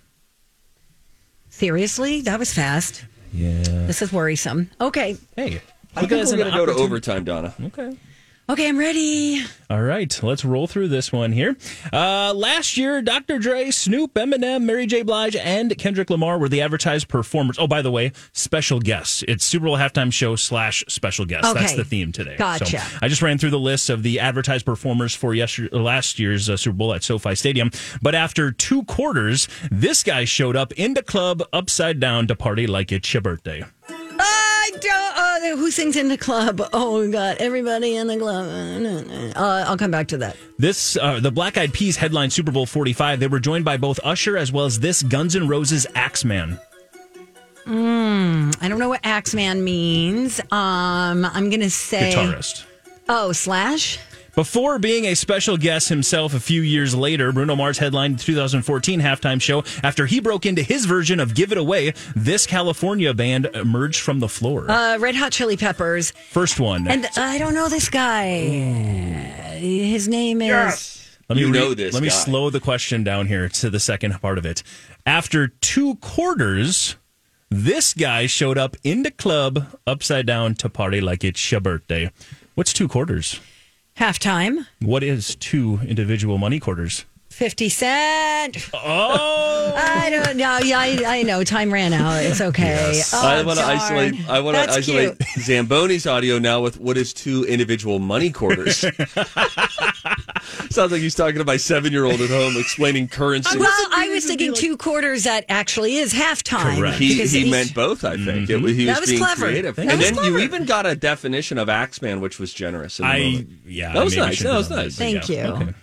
[1.49, 2.21] Seriously?
[2.21, 3.05] That was fast.
[3.33, 3.87] Yeah.
[3.87, 4.69] This is worrisome.
[4.79, 5.17] Okay.
[5.35, 5.61] Hey,
[5.95, 7.53] I look think we're going to go to overtime, Donna.
[7.65, 7.97] Okay.
[8.49, 9.41] Okay, I'm ready.
[9.69, 11.55] All right, let's roll through this one here.
[11.93, 13.39] Uh, last year, Dr.
[13.39, 15.01] Dre, Snoop, Eminem, Mary J.
[15.01, 17.57] Blige, and Kendrick Lamar were the advertised performers.
[17.57, 19.23] Oh, by the way, special guests.
[19.29, 21.53] It's Super Bowl halftime show slash special guests.
[21.53, 22.35] That's the theme today.
[22.37, 22.79] Gotcha.
[22.79, 26.49] So I just ran through the list of the advertised performers for yesterday, last year's
[26.49, 27.71] uh, Super Bowl at SoFi Stadium.
[28.01, 32.67] But after two quarters, this guy showed up in the club upside down to party
[32.67, 33.63] like it's your birthday.
[35.43, 36.61] Uh, who sings in the club?
[36.73, 37.37] Oh God!
[37.39, 38.47] Everybody in the club.
[39.35, 40.37] Uh, I'll come back to that.
[40.57, 43.19] This, uh, the Black Eyed Peas headline Super Bowl 45.
[43.19, 46.59] They were joined by both Usher as well as this Guns N' Roses Axeman.
[47.65, 50.39] Mm, I don't know what Axeman means.
[50.51, 52.65] Um, I'm gonna say Guitarist.
[53.09, 53.99] Oh, Slash.
[54.35, 58.99] Before being a special guest himself a few years later, Bruno Mars headlined the 2014
[58.99, 61.93] halftime show after he broke into his version of Give It Away.
[62.15, 64.69] This California band emerged from the floor.
[64.71, 66.09] Uh, Red Hot Chili Peppers.
[66.31, 66.87] First one.
[66.87, 68.37] And I don't know this guy.
[69.59, 70.99] His name is.
[71.29, 73.79] Let me You know read- this Let me slow the question down here to the
[73.79, 74.63] second part of it.
[75.05, 76.95] After two quarters,
[77.51, 82.11] this guy showed up in the club upside down to party like it's your birthday.
[82.55, 83.39] What's two quarters?
[83.97, 84.65] Halftime.
[84.79, 87.05] What is two individual money quarters?
[87.33, 88.69] 50 Cent.
[88.73, 89.73] Oh.
[89.75, 90.59] I don't know.
[90.59, 91.43] Yeah, I, I know.
[91.43, 92.23] Time ran out.
[92.23, 93.01] It's okay.
[93.13, 93.77] Oh, I want to darn.
[93.77, 94.29] isolate.
[94.29, 95.19] I want to That's isolate cute.
[95.45, 98.77] Zamboni's audio now with what is two individual money quarters.
[100.69, 103.57] Sounds like he's talking to my seven-year-old at home explaining currency.
[103.57, 106.77] Well, I was thinking two quarters that actually is halftime.
[106.77, 106.97] Correct.
[106.97, 108.47] He, because he meant both, I think.
[108.47, 108.49] Mhm.
[108.49, 109.45] It was, he That was, was being clever.
[109.45, 109.75] creative.
[109.75, 110.29] That and was then clever.
[110.37, 112.99] you even got a definition of Axeman, which was generous.
[112.99, 113.49] In the I- moment.
[113.65, 114.39] yeah, That was nice.
[114.41, 114.95] That was nice.
[114.97, 115.53] Thank Yeah, you.
[115.53, 115.73] okay.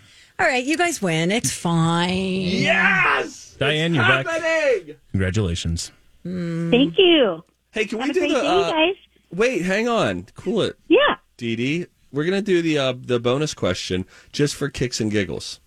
[0.40, 1.30] All right, you guys win.
[1.30, 2.16] It's fine.
[2.16, 3.56] Yes!
[3.58, 4.26] Diane, you're back.
[4.26, 4.96] Happening!
[5.10, 5.92] Congratulations.
[6.24, 7.44] Thank you.
[7.72, 8.40] Hey, can we Have a do great the...
[8.40, 8.94] day, uh, guys.
[9.34, 10.24] Wait, hang on.
[10.34, 10.78] Cool it.
[10.88, 11.16] Yeah.
[11.36, 11.86] Dee Dee.
[12.10, 15.60] We're going to do the uh, the bonus question just for kicks and giggles.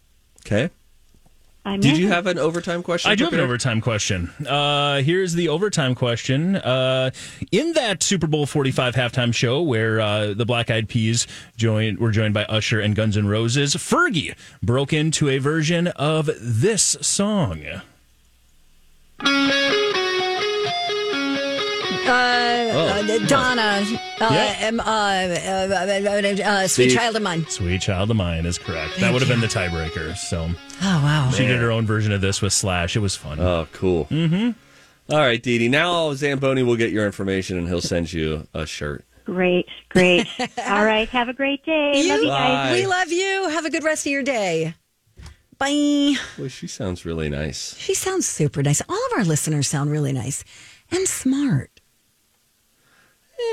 [0.44, 0.72] Okay?
[1.66, 2.02] I'm Did in.
[2.02, 3.10] you have an overtime question?
[3.10, 4.30] I do have an overtime question.
[4.46, 6.58] Uh, here's the overtime question.
[6.58, 7.12] Uh,
[7.54, 12.12] in that Super Bowl 45 halftime show where uh, the Black Eyed Peas joined, were
[12.12, 17.64] joined by Usher and Guns N' Roses, Fergie broke into a version of this song.
[22.06, 23.86] Uh, uh, Donna,
[24.20, 24.68] uh, Yeah.
[24.70, 27.46] um, uh, uh, uh, uh, Sweet See- Child of Mine.
[27.48, 29.00] Sweet Child of Mine is correct.
[29.00, 30.16] that would have been the tiebreaker.
[30.18, 30.50] So
[30.82, 31.32] Oh, wow.
[31.34, 32.96] she did her own version of this with Slash.
[32.96, 33.40] It was fun.
[33.40, 34.06] Oh, cool.
[34.06, 34.52] Mm-hmm.
[35.14, 35.70] All right, Dee Dee.
[35.70, 39.06] Now Zamboni will get your information and he'll send you a shirt.
[39.26, 40.28] Great, great.
[40.68, 41.08] All right.
[41.10, 41.94] Have a great day.
[42.10, 42.70] Love you guys.
[42.70, 42.74] Bye.
[42.74, 43.48] We love you.
[43.50, 44.76] Have a good rest of your day.
[45.58, 46.16] Bye.
[46.38, 47.78] Well, she sounds really nice.
[47.78, 48.82] She sounds super nice.
[48.90, 50.44] All of our listeners sound really nice
[50.92, 51.73] and smart.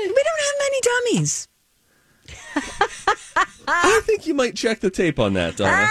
[0.07, 1.47] We don't have many dummies.
[3.67, 5.89] I think you might check the tape on that, Donna.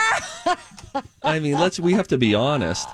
[1.22, 1.78] I mean, let's.
[1.80, 2.88] We have to be honest.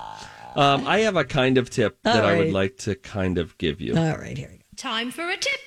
[0.55, 2.53] Um, I have a kind of tip that All I would right.
[2.53, 3.95] like to kind of give you.
[3.95, 4.63] All right, here we go.
[4.75, 5.59] Time for a tip.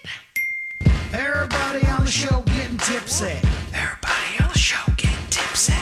[1.13, 3.39] Everybody on the show getting tipsy.
[3.73, 5.75] Everybody on the show getting tipsy.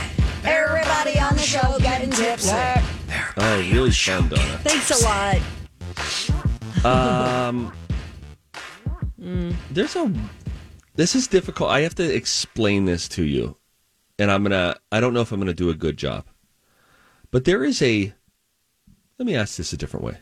[0.44, 2.50] Everybody on the show getting tipsy.
[3.36, 4.58] Oh, really fun, Donna.
[4.62, 5.38] Thanks a lot.
[6.84, 7.72] Um,
[9.18, 10.12] there's a.
[10.94, 11.70] This is difficult.
[11.70, 13.56] I have to explain this to you,
[14.18, 14.76] and I'm gonna.
[14.92, 16.24] I don't know if I'm gonna do a good job,
[17.30, 18.12] but there is a.
[19.18, 20.18] Let me ask this a different way.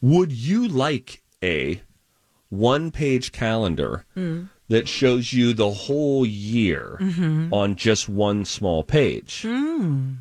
[0.00, 1.82] Would you like a
[2.50, 4.44] one-page calendar hmm.
[4.68, 7.52] that shows you the whole year mm-hmm.
[7.52, 9.42] on just one small page?
[9.42, 10.14] Hmm.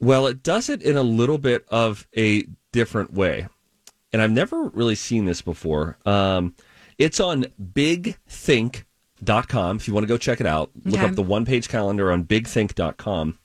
[0.00, 3.48] Well, it does it in a little bit of a different way.
[4.12, 5.98] And I've never really seen this before.
[6.06, 6.54] Um,
[6.96, 9.76] it's on bigthink.com.
[9.76, 11.08] If you want to go check it out, look Okay.
[11.08, 13.38] up the one page calendar on bigthink.com.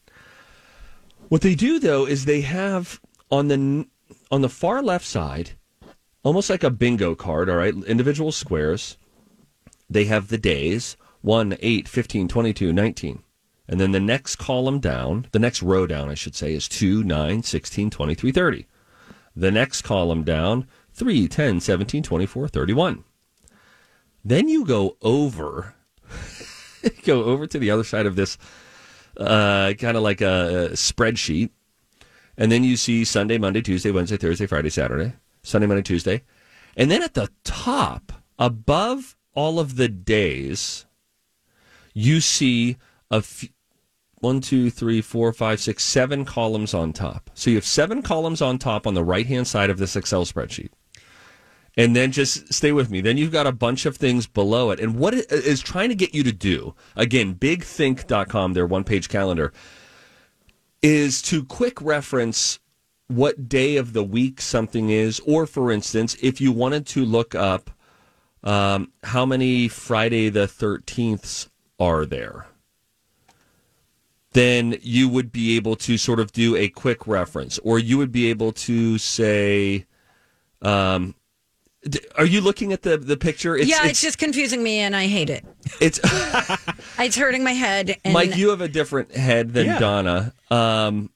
[1.30, 3.00] What they do though is they have
[3.32, 3.88] on the
[4.32, 5.52] on the far left side
[6.24, 8.98] almost like a bingo card, all right, individual squares.
[9.90, 13.24] They have the days 1, 8, 15, 22, 19.
[13.68, 17.04] And then the next column down, the next row down, I should say, is 2,
[17.04, 18.66] 9, 16, 23, 30.
[19.36, 23.04] The next column down, 3, 10, 17, 24, 31.
[24.24, 25.76] Then you go over,
[27.04, 28.38] go over to the other side of this,
[29.18, 31.50] uh, kind of like a spreadsheet.
[32.38, 36.24] And then you see Sunday, Monday, Tuesday, Wednesday, Thursday, Friday, Saturday, Sunday, Monday, Tuesday.
[36.76, 40.86] And then at the top, above all of the days,
[41.94, 42.78] you see
[43.12, 43.46] a f-
[44.24, 47.30] one, two, three, four, five, six, seven columns on top.
[47.34, 50.24] So you have seven columns on top on the right hand side of this Excel
[50.26, 50.70] spreadsheet.
[51.76, 53.02] And then just stay with me.
[53.02, 54.80] Then you've got a bunch of things below it.
[54.80, 59.10] And what it is trying to get you to do, again, bigthink.com, their one page
[59.10, 59.52] calendar,
[60.82, 62.60] is to quick reference
[63.08, 65.20] what day of the week something is.
[65.28, 67.72] Or, for instance, if you wanted to look up
[68.44, 72.48] um, how many Friday the 13ths are there,
[74.34, 77.60] then you would be able to sort of do a quick reference.
[77.60, 79.86] Or you would be able to say,
[80.62, 81.16] um,
[81.88, 83.58] d- are you looking at the, the picture?
[83.58, 85.46] yeah, it's, just confusing me, and I hate it.
[85.80, 86.00] it's
[87.00, 87.98] It's hurting my head.
[88.04, 89.80] And Mike, you have a different head than Yeah.
[89.80, 90.34] Donna.
[90.52, 91.10] Um,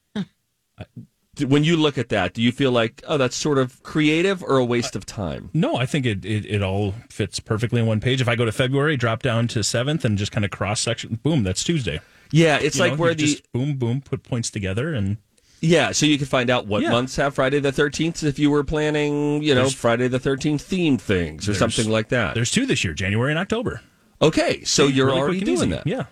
[1.35, 4.41] D- When you look at that, do you feel like, oh, that's sort of creative
[4.43, 5.51] or a waste of time?
[5.53, 8.21] No, I think it, it, it all fits perfectly in one page.
[8.21, 11.19] If I go to February, drop down to seventh, and just kind of cross section,
[11.21, 11.99] boom, that's Tuesday.
[12.31, 15.17] Yeah, it's You like know, where you the just boom boom put points together and
[15.59, 16.91] yeah, so you can find out what Yeah.
[16.91, 20.67] months have Friday the Thirteenth if you were planning, you know, There's- Friday the Thirteenth
[20.69, 22.35] themed things or something like that.
[22.35, 23.81] There's two this year, January and October.
[24.21, 25.69] Okay, so Yeah, you're really already doing easy.
[25.71, 25.87] that.
[25.87, 26.03] Yeah.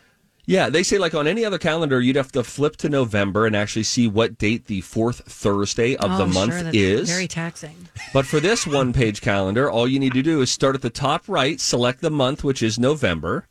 [0.47, 3.55] Yeah, they say like on any other calendar, you'd have to flip to November and
[3.55, 7.09] actually see what date the fourth Thursday of the Oh, month sure, that's is.
[7.09, 7.89] very taxing.
[8.13, 10.91] But for this one page calendar, all you need to do is start at the
[10.91, 13.47] top right, select the month, which is November,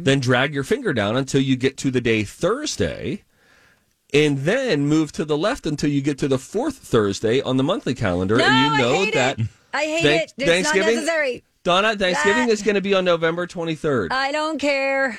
[0.00, 3.22] then drag your finger down until you get to the day Thursday,
[4.14, 7.64] and then move to the left until you get to the fourth Thursday on the
[7.64, 8.36] monthly calendar.
[8.36, 9.46] No, and you I know hate that it.
[9.74, 10.32] I hate Thank- it.
[10.36, 11.44] It's not Thanksgiving- necessary.
[11.64, 12.52] Donna, Thanksgiving Ah.
[12.52, 14.12] is going to be on November 23rd.
[14.12, 15.18] I don't care.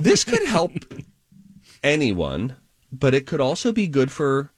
[0.00, 0.72] this could help
[1.84, 2.56] anyone,
[2.92, 4.50] but it could also be good for.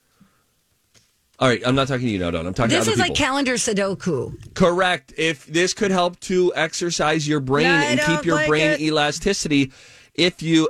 [1.40, 2.46] All right, I'm not talking to you now, Don.
[2.46, 2.80] I'm talking to you.
[2.80, 4.54] This to is other like calendar Sudoku.
[4.54, 5.14] Correct.
[5.16, 8.80] If this could help to exercise your brain and keep your like brain it.
[8.80, 9.70] elasticity,
[10.14, 10.68] if you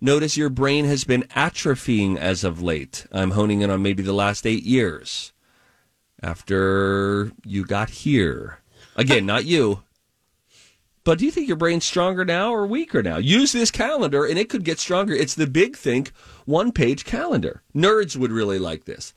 [0.00, 4.14] notice your brain has been atrophying as of late, I'm honing in on maybe the
[4.14, 5.34] last eight years
[6.22, 8.60] after you got here.
[8.96, 9.82] Again, not you.
[11.04, 13.16] But do you think your brain's stronger now or weaker now?
[13.18, 15.14] Use this calendar and it could get stronger.
[15.14, 16.08] It's the Big Think
[16.44, 17.62] one page calendar.
[17.74, 19.14] Nerds would really like this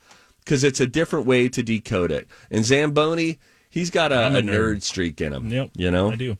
[0.52, 2.28] because it's a different way to decode it.
[2.52, 4.76] And Zamboni, he's got a, I'm a a nerd.
[4.76, 4.82] nerd.
[4.84, 5.48] streak in him.
[5.48, 6.12] Yep, You know?
[6.12, 6.38] I do.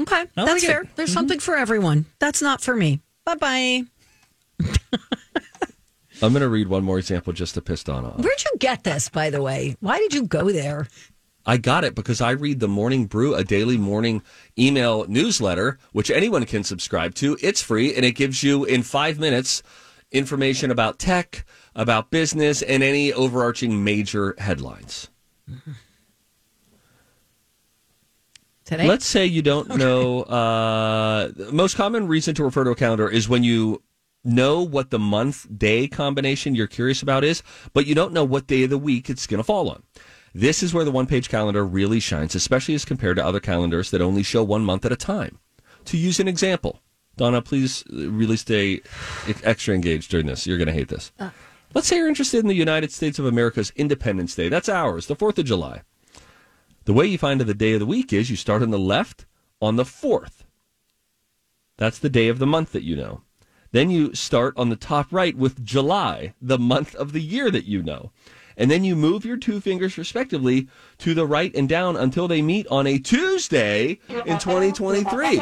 [0.00, 0.66] Okay, I that's like it.
[0.66, 0.84] fair.
[0.96, 1.14] There's mm-hmm.
[1.14, 2.06] something for everyone.
[2.20, 3.02] That's not for me.
[3.26, 3.82] Bye bye.
[6.22, 8.16] I'm going to read one more example just to piss Donna off.
[8.16, 9.76] Where'd you get this, by the way?
[9.80, 10.88] Why did you go there?
[11.44, 14.22] I got it because I read the Morning Brew, a daily morning
[14.58, 17.36] email newsletter, which anyone can subscribe to.
[17.42, 19.62] It's free and it gives you in five minutes
[20.10, 21.44] information about tech,
[21.78, 25.08] about business, and any overarching major headlines.
[28.64, 28.86] Today?
[28.86, 30.24] Let's say you don't know.
[30.24, 33.82] Uh, the most common reason to refer to a calendar is when you
[34.24, 38.46] know what the month day combination you're curious about is, but you don't know what
[38.46, 39.84] day of the week it's going to fall on.
[40.34, 43.90] This is where the one page calendar really shines, especially as compared to other calendars
[43.92, 45.38] that only show one month at a time.
[45.86, 46.82] To use an example,
[47.16, 48.80] Donna, please uh, really stay
[49.44, 50.46] extra engaged during this.
[50.46, 51.12] You're going to hate this.
[51.74, 54.48] Let's say you're interested in the United States of America's Independence Day.
[54.48, 55.82] That's ours, the 4th of July.
[56.84, 59.26] The way you find the day of the week is you start on the left
[59.60, 60.44] on the 4th.
[61.76, 63.22] That's the day of the month that you know.
[63.70, 67.66] Then you start on the top right with July, the month of the year that
[67.66, 68.12] you know.
[68.58, 70.68] And then you move your two fingers respectively
[70.98, 75.36] to the right and down until they meet on a Tuesday in 2023.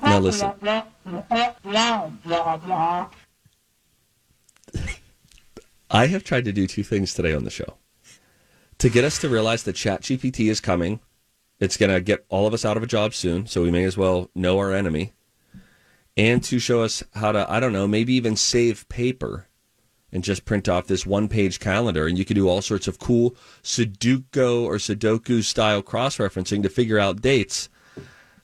[0.00, 0.52] Now listen.
[5.90, 7.76] I have tried to do two things today on the show.
[8.78, 11.00] To get us to realize that ChatGPT is coming,
[11.62, 13.84] it's going to get all of us out of a job soon, so we may
[13.84, 15.12] as well know our enemy.
[16.16, 19.46] And to show us how to, I don't know, maybe even save paper
[20.10, 22.08] and just print off this one page calendar.
[22.08, 26.68] And you can do all sorts of cool Sudoku or Sudoku style cross referencing to
[26.68, 27.68] figure out dates.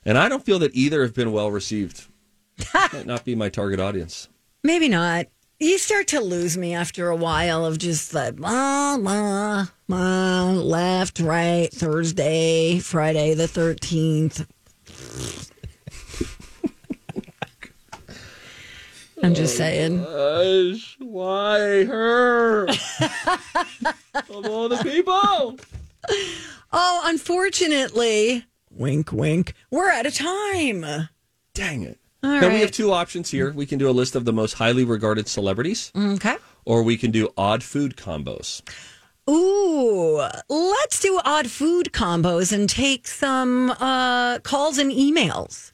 [0.04, 2.06] And I don't feel that either have been well received.
[2.92, 4.28] Might not be my target audience.
[4.62, 5.26] Maybe not.
[5.60, 11.18] You start to lose me after a while of just like, blah, blah, blah, left,
[11.18, 14.46] right, Thursday, Friday the 13th.
[19.20, 20.04] I'm just saying.
[20.06, 22.68] Oh gosh, why her?
[22.68, 25.58] of all the people.
[26.72, 31.08] Oh, unfortunately, wink, wink, we're out of time.
[31.52, 31.98] Dang it.
[32.22, 33.52] All now we have two options here.
[33.52, 36.36] We can do a list of the most highly regarded celebrities, Okay.
[36.64, 38.62] or we can do odd food combos.
[39.30, 40.16] Ooh,
[40.48, 45.72] let's do odd food combos and take some uh, calls and emails.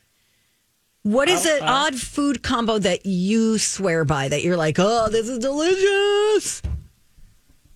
[1.02, 5.28] What is an odd food combo that you swear by that you're like, oh, this
[5.28, 6.62] is delicious?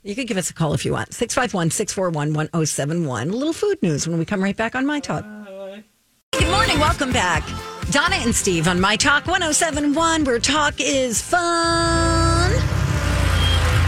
[0.03, 1.13] You could give us a call if you want.
[1.15, 3.29] 651 641 1071.
[3.29, 5.25] A little food news when we come right back on My Talk.
[6.33, 6.79] Good morning.
[6.79, 7.43] Welcome back.
[7.91, 12.53] Donna and Steve on My Talk 1071, where talk is fun.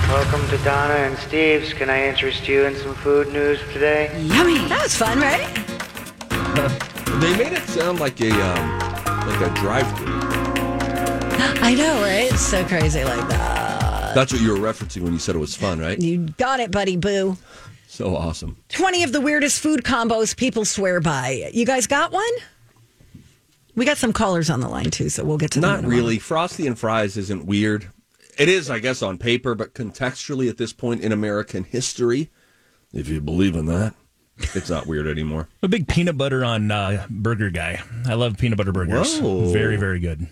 [0.09, 1.75] Welcome to Donna and Steve's.
[1.75, 4.07] Can I interest you in some food news today?
[4.23, 4.57] Yummy.
[4.69, 5.47] That was fun, right?
[7.21, 8.79] They made it sound like a um,
[9.29, 10.07] like a drive-through.
[11.63, 12.33] I know, right?
[12.33, 14.15] It's so crazy like that.
[14.15, 16.01] That's what you were referencing when you said it was fun, right?
[16.01, 17.37] You got it, buddy boo.
[17.89, 18.57] So awesome.
[18.71, 21.51] 20 of the weirdest food combos people swear by.
[21.53, 22.31] You guys got one?
[23.75, 25.85] We got some callers on the line too, so we'll get to them Not in
[25.87, 26.19] a really.
[26.19, 27.91] Frosty and fries isn't weird.
[28.39, 32.31] It is, I guess, on paper, but contextually at this point in American history,
[32.93, 33.95] if you believe in that,
[34.55, 35.49] it's not weird anymore.
[35.63, 37.83] I'm a big peanut butter on uh, burger guy.
[38.07, 39.21] I love peanut butter burgers.
[39.21, 39.53] Whoa.
[39.53, 40.27] Very, very good.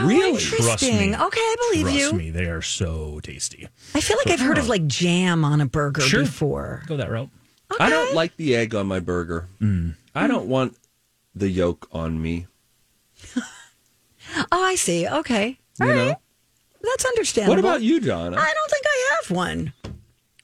[0.00, 0.38] Really?
[0.40, 0.88] Trust me.
[0.88, 1.14] Interesting.
[1.16, 2.12] Okay, I believe Trust you.
[2.12, 3.66] me, they are so tasty.
[3.94, 6.22] I feel like I've heard of like jam on a burger Sure.
[6.22, 6.82] before.
[6.86, 7.28] Go that route.
[7.80, 9.48] I don't like the egg on my burger.
[10.14, 10.76] I don't want
[11.34, 12.46] the yolk on me.
[14.52, 15.08] Oh, I see.
[15.08, 15.58] Okay.
[15.80, 16.06] You All know?
[16.08, 16.16] right.
[16.82, 17.54] That's understandable.
[17.54, 18.36] What about you, Donna?
[18.36, 19.72] I don't think I have one.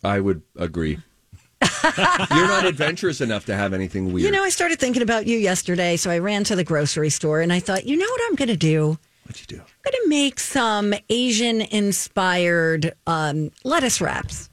[0.03, 0.99] I would agree.
[2.31, 4.25] You're not adventurous enough to have anything weird.
[4.27, 7.41] You know, I started thinking about you yesterday, so I ran to the grocery store
[7.41, 8.99] and I thought, you know what I'm going to do?
[9.27, 9.63] What'd you do?
[9.63, 14.51] I'm going to make some Asian inspired um, lettuce wraps.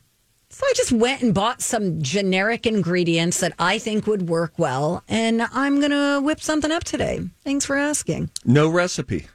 [0.61, 5.03] So I just went and bought some generic ingredients that I think would work well,
[5.09, 7.19] and I'm going to whip something up today.
[7.43, 8.29] Thanks for asking.
[8.45, 9.25] No recipe.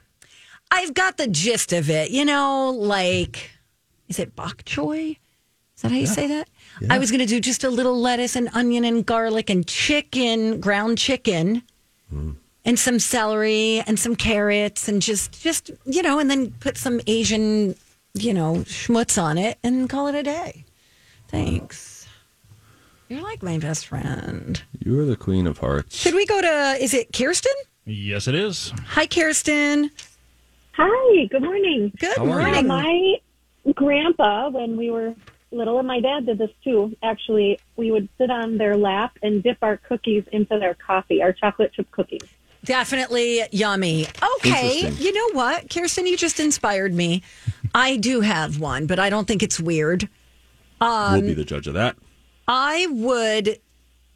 [0.71, 2.11] I've got the gist of it.
[2.11, 3.51] You know, like,
[4.07, 5.17] is it bok choy?
[5.75, 6.47] Is that how you say that?
[6.89, 10.61] I was going to do just a little lettuce and onion and garlic and chicken,
[10.61, 11.61] ground chicken,
[12.09, 12.31] hmm.
[12.63, 17.01] and some celery and some carrots and just, just you know, and then put some
[17.05, 17.75] Asian,
[18.13, 20.63] you know, schmutz on it and call it a day.
[21.27, 22.07] Thanks.
[23.09, 24.61] You're like my best friend.
[24.83, 25.95] You are the queen of hearts.
[25.97, 26.77] Should we go to?
[26.81, 27.53] Is it Kirsten?
[27.85, 28.73] Yes, it is.
[28.87, 29.91] Hi, Kirsten.
[30.73, 31.93] Hi, good morning.
[31.99, 32.67] Good How morning.
[32.67, 33.15] My
[33.73, 35.15] grandpa, when we were
[35.51, 39.41] little, and my dad did this too, actually, we would sit on their lap and
[39.41, 42.21] dip our cookies into their coffee, our chocolate chip cookies.
[42.65, 44.07] Definitely yummy.
[44.37, 44.89] Okay.
[44.89, 47.23] You know what, Kirsten, you just inspired me.
[47.73, 50.09] I do have one, but I don't think it's weird.
[50.81, 51.95] Um, we'll be the judge of that.
[52.47, 53.59] I would.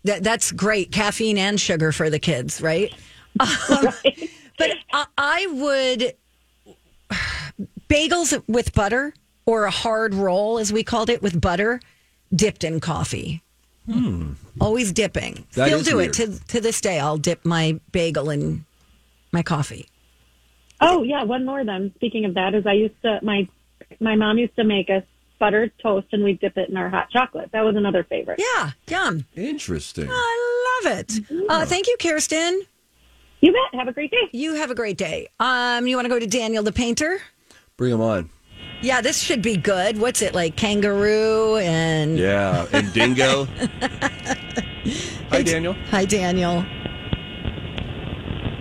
[0.04, 0.92] That, that's great.
[0.92, 2.94] Caffeine and sugar for the kids, right?
[3.40, 3.88] Um,
[4.58, 6.16] But I, I would
[7.90, 9.14] bagels with butter
[9.46, 11.80] or a hard roll, as we called it, with butter
[12.36, 13.42] dipped in coffee.
[14.60, 15.34] Always dipping.
[15.36, 15.42] Hmm.
[15.60, 16.10] That Still do weird.
[16.10, 17.00] it to to this day.
[17.00, 18.66] I'll dip my bagel in
[19.32, 19.88] my coffee.
[20.80, 21.92] Oh yeah, one more then.
[21.96, 23.48] Speaking of that, is I used to my
[24.00, 25.04] my mom used to make us
[25.42, 27.50] buttered toast and we dip it in our hot chocolate.
[27.52, 28.40] That was another favorite.
[28.56, 29.26] Yeah, yum.
[29.36, 30.08] Interesting.
[30.10, 31.20] I love it.
[31.50, 32.62] Uh, thank you, Kirsten.
[33.42, 33.80] You bet.
[33.80, 34.30] Have a great day.
[34.32, 35.28] You have a great day.
[35.40, 37.20] Um, you want to go to Daniel the painter?
[37.76, 38.30] Bring him on.
[38.84, 39.98] Yeah, this should be good.
[40.00, 40.56] What's it like?
[40.56, 42.68] Kangaroo and Yeah.
[42.72, 43.46] And dingo.
[45.32, 45.74] Hi, Daniel.
[45.90, 46.64] Hi, Daniel.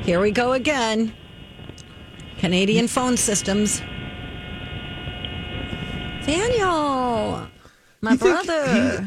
[0.02, 1.14] Here we go again.
[2.38, 3.82] Canadian phone systems.
[6.38, 7.48] Daniel,
[8.00, 9.00] my You brother.
[9.02, 9.06] he-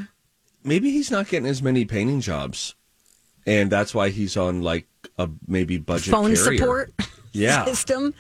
[0.64, 2.76] maybe he's not getting as many painting jobs,
[3.46, 6.58] and that's why he's on like a maybe budget phone carrier.
[6.58, 6.94] support
[7.32, 7.66] Yeah.
[7.66, 8.14] system.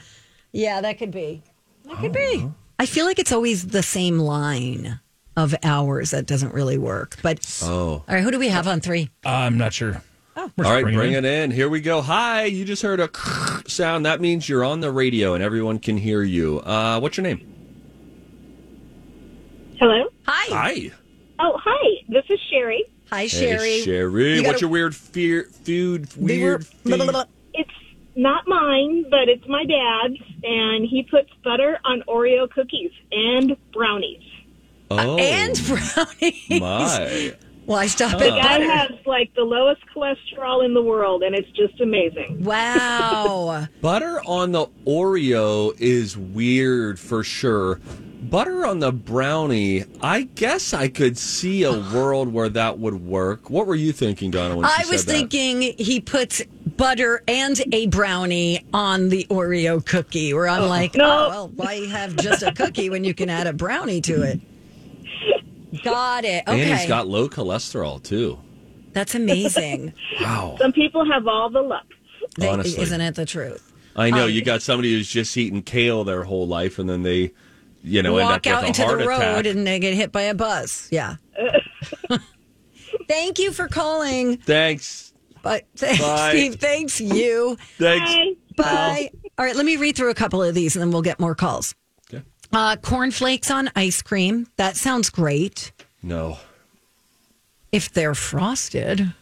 [0.51, 1.43] Yeah, that could be.
[1.86, 2.49] That could be.
[2.80, 4.99] I feel like it's always the same line
[5.36, 7.18] of hours that doesn't really work.
[7.24, 7.70] But Oh.
[7.70, 9.10] all right, who do we have on three?
[9.26, 10.01] I'm not sure.
[10.36, 10.51] Oh.
[10.60, 11.51] All right, bring it it in.
[11.51, 12.01] Here we go.
[12.01, 13.10] Hi, you just heard a
[13.68, 14.06] sound.
[14.06, 16.60] That means you're on the radio and everyone can hear you.
[16.62, 17.53] Uh, what's your name?
[19.80, 20.05] Hello.
[20.28, 20.55] Hi.
[20.55, 20.91] Hi.
[21.39, 22.03] Oh, hi.
[22.07, 22.84] This is Sherry.
[23.11, 23.80] Hi, Sherry.
[23.80, 24.30] Hey, Sherry.
[24.36, 26.07] You What's gotta- your weird fear, food?
[26.15, 26.65] Weird.
[26.84, 27.26] Blah, blah, blah.
[27.53, 27.69] It's
[28.15, 34.21] not mine, but it's my dad's, and he puts butter on Oreo cookies and brownies.
[34.91, 36.49] Oh, uh, and brownies.
[36.49, 37.36] my.
[37.65, 41.34] Well, I stop The at guy has like the lowest cholesterol in the world, and
[41.34, 42.43] it's just amazing.
[42.43, 43.67] Wow.
[43.82, 47.80] Butter on the Oreo is weird for sure.
[48.30, 53.49] Butter on the brownie, I guess I could see a world where that would work.
[53.49, 54.55] What were you thinking, Donna?
[54.55, 55.11] When she I was said that?
[55.32, 56.41] thinking he puts
[56.78, 61.05] butter and a brownie on the Oreo cookie, where I'm like, No.
[61.05, 64.39] oh, well, why have just a cookie when you can add a brownie to it?
[65.84, 66.43] Got it.
[66.47, 68.39] And he's got low cholesterol too.
[68.93, 69.93] That's amazing.
[70.21, 70.55] Wow.
[70.59, 71.86] Some people have all the luck.
[72.38, 72.82] They- Honestly.
[72.82, 73.71] Isn't it the truth?
[73.95, 77.03] I know Um, you got somebody who's just eaten kale their whole life, and then
[77.03, 77.32] they,
[77.84, 79.45] you know, end Walk up out with a into heart the road attack.
[79.45, 80.88] and they get hit by a bus.
[80.91, 81.15] Yeah.
[83.07, 84.38] Thank you for calling.
[84.38, 85.13] Thanks.
[85.41, 86.29] But thanks, Bye.
[86.29, 86.55] Steve.
[86.55, 87.57] Thanks you.
[87.77, 88.38] Thanks.
[88.55, 89.09] Bye.
[89.38, 91.36] All right, let me read through a couple of these and then we'll get more
[91.36, 91.75] calls.
[92.13, 92.23] Okay.
[92.53, 94.47] Uh, cornflakes on ice cream.
[94.55, 95.73] That sounds great.
[96.01, 96.38] No.
[97.73, 99.13] If they're frosted,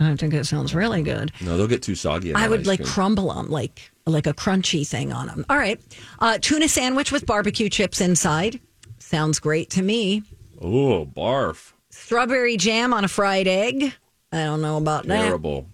[0.00, 1.30] I think it sounds really good.
[1.40, 2.34] No, they'll get too soggy.
[2.34, 2.88] I would ice like cream.
[2.88, 5.44] crumble them, like like a crunchy thing on them.
[5.48, 5.80] All right,
[6.18, 8.60] uh, tuna sandwich with barbecue chips inside.
[8.98, 10.22] Sounds great to me.
[10.60, 11.72] Oh, barf.
[11.90, 13.94] Strawberry jam on a fried egg.
[14.32, 15.22] I don't know about that.
[15.24, 15.66] Terrible.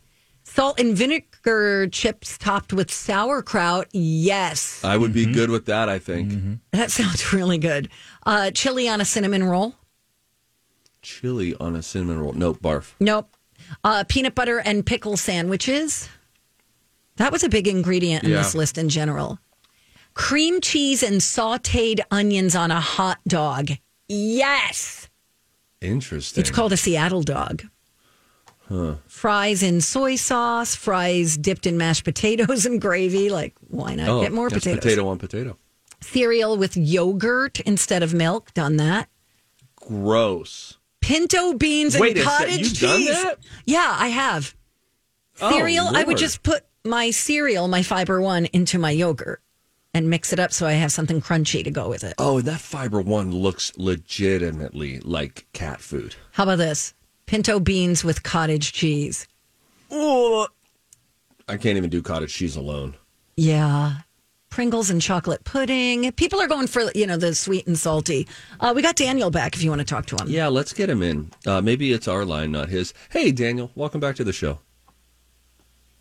[0.43, 3.87] Salt and vinegar chips topped with sauerkraut.
[3.93, 4.83] Yes.
[4.83, 6.61] I would be good with that, I think.
[6.72, 7.91] That sounds really good.
[8.24, 9.74] Uh, chili on a cinnamon roll.
[11.03, 12.33] Chili on a cinnamon roll.
[12.33, 12.95] Nope, barf.
[12.99, 13.37] Nope.
[13.85, 16.09] Uh, peanut butter and pickle sandwiches.
[17.19, 18.39] That was a big ingredient in Yeah.
[18.39, 19.39] this list in general.
[20.14, 23.71] Cream cheese and sauteed onions on a hot dog.
[24.09, 25.09] Yes.
[25.81, 26.41] Interesting.
[26.41, 27.62] It's called a Seattle dog.
[28.69, 28.97] Huh.
[29.07, 33.31] Fries in soy sauce, fries dipped in mashed potatoes and gravy.
[33.31, 34.83] Like, why not Oh, get more potatoes?
[34.83, 35.57] potato on potato.
[36.01, 38.53] Cereal with yogurt instead of milk.
[38.55, 39.09] Done that.
[39.77, 40.77] Gross.
[41.01, 43.16] Pinto beans and Wait a sec, cottage cheese.
[43.64, 44.55] Yeah, I have.
[45.41, 49.41] Oh, Cereal, I would just put my cereal, my fiber one, into my yogurt
[49.95, 52.14] and mix it up so I have something crunchy to go with it.
[52.18, 56.16] Oh, that fiber one looks legitimately like cat food.
[56.32, 56.95] How about this?
[57.26, 59.26] Pinto beans with cottage cheese.
[59.91, 60.47] Oh,
[61.49, 62.95] I can't even do cottage cheese alone.
[63.36, 63.99] Yeah.
[64.51, 66.11] Pringles and chocolate pudding.
[66.12, 68.26] People are going for, you know, the sweet and salty.
[68.61, 70.28] Uh, we got Daniel back if you want to talk to him.
[70.28, 71.30] Yeah, let's get him in.
[71.47, 72.95] Uh, maybe it's our line, not his.
[73.11, 74.59] Hey, Daniel, welcome back to the show.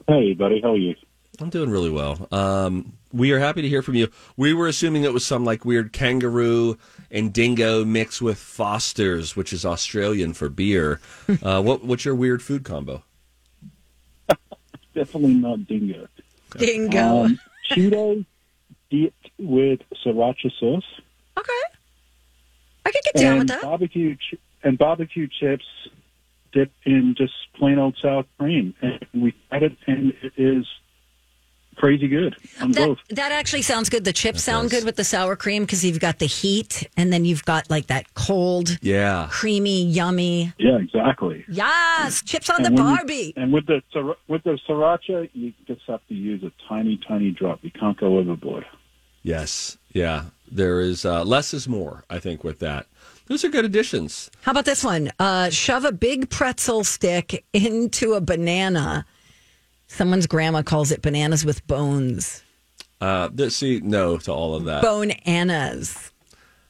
[0.07, 0.95] Hey, buddy, how are you?
[1.39, 2.27] I'm doing really well.
[2.31, 4.09] Um, we are happy to hear from you.
[4.37, 6.77] We were assuming it was some like weird kangaroo
[7.11, 10.99] and dingo mix with Foster's, which is Australian for beer.
[11.43, 13.03] uh, what what's your weird food combo?
[14.95, 16.07] Definitely not dingo.
[16.57, 17.25] Dingo.
[17.25, 17.39] Um,
[17.69, 18.25] Cheetos
[18.89, 20.85] dipped with sriracha sauce.
[21.37, 21.51] Okay.
[22.85, 23.61] I could get down and with that.
[23.61, 25.65] Barbecue ch- and barbecue chips
[26.51, 30.65] dipped in just plain old sour cream, and we had it, and it is
[31.75, 32.97] crazy good on That, both.
[33.09, 34.03] that actually sounds good.
[34.03, 37.23] The chips sound good with the sour cream because you've got the heat and then
[37.23, 39.27] you've got like that cold, Yeah.
[39.29, 40.53] creamy, yummy.
[40.57, 41.45] Yeah, exactly.
[41.47, 43.33] Yes, chips on And the when you- Barbie.
[43.37, 47.29] and with the sri- with the sriracha, you just have to use a tiny, tiny
[47.29, 47.59] drop.
[47.61, 48.65] You can't go overboard.
[49.21, 49.77] Yes.
[49.93, 50.25] Yeah.
[50.49, 52.87] There is uh, less is more, I think, with that.
[53.27, 54.31] Those are good additions.
[54.41, 55.11] How about this one?
[55.19, 59.05] Uh, shove a big pretzel stick into a banana.
[59.87, 62.43] Someone's grandma calls it bananas with bones.
[62.99, 64.81] Uh, th- see, no to all of that.
[64.81, 66.11] Bone annas.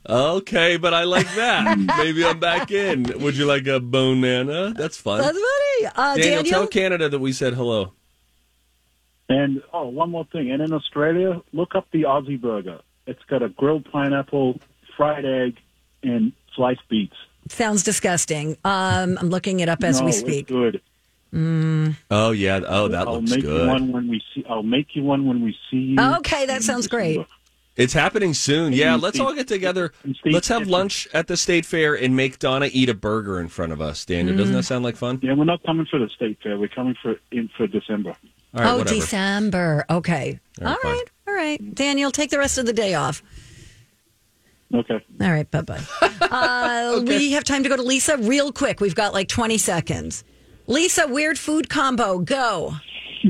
[0.10, 1.78] Okay, but I like that.
[1.98, 3.04] Maybe I'm back in.
[3.22, 4.74] Would you like a bone banana?
[4.76, 5.22] That's fun.
[5.22, 5.92] That's funny.
[5.96, 7.94] Uh, Daniel, Daniel, tell Canada that we said hello.
[9.30, 10.52] And oh, one more thing.
[10.52, 12.80] And in Australia, look up the Aussie burger.
[13.06, 14.60] It's got a grilled pineapple,
[14.96, 15.58] fried egg,
[16.04, 17.16] and sliced beets.
[17.50, 18.58] sounds disgusting.
[18.66, 20.48] Um, I'm looking it up as no, we it's speak.
[20.48, 20.82] good.
[21.34, 21.96] Mm.
[22.12, 22.60] Oh yeah.
[22.68, 23.68] Oh, that I'll looks make you good.
[23.70, 24.44] one when we see.
[24.50, 25.98] I'll make you one when we see you.
[26.18, 27.26] Okay, that sounds great.
[27.76, 28.74] It's happening soon.
[28.74, 29.92] Yeah, let's all get together.
[30.26, 33.72] Let's have lunch at the state fair and make Donna eat a burger in front
[33.72, 34.04] of us.
[34.04, 34.58] Daniel, doesn't Mm.
[34.58, 35.20] that sound like fun?
[35.22, 36.58] Yeah, we're not coming for the state fair.
[36.58, 38.16] We're coming for in for December.
[38.56, 38.96] All right, oh, whatever.
[38.96, 39.86] December.
[39.92, 40.40] Okay.
[40.62, 41.04] All All right, right.
[41.28, 41.76] All right.
[41.76, 43.22] Daniel, take the rest of the day off.
[44.74, 45.06] Okay.
[45.22, 45.50] All right.
[45.50, 45.82] Bye bye.
[46.22, 48.80] uh, We have time to go to Lisa real quick.
[48.82, 50.24] We've got like 20 seconds.
[50.68, 52.20] Lisa, weird food combo.
[52.20, 52.74] Go.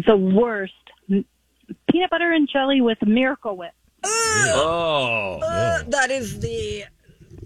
[0.05, 0.73] The worst.
[1.07, 3.71] Peanut butter and jelly with Miracle Whip.
[4.03, 5.39] Oh.
[5.43, 6.85] Uh, that is the.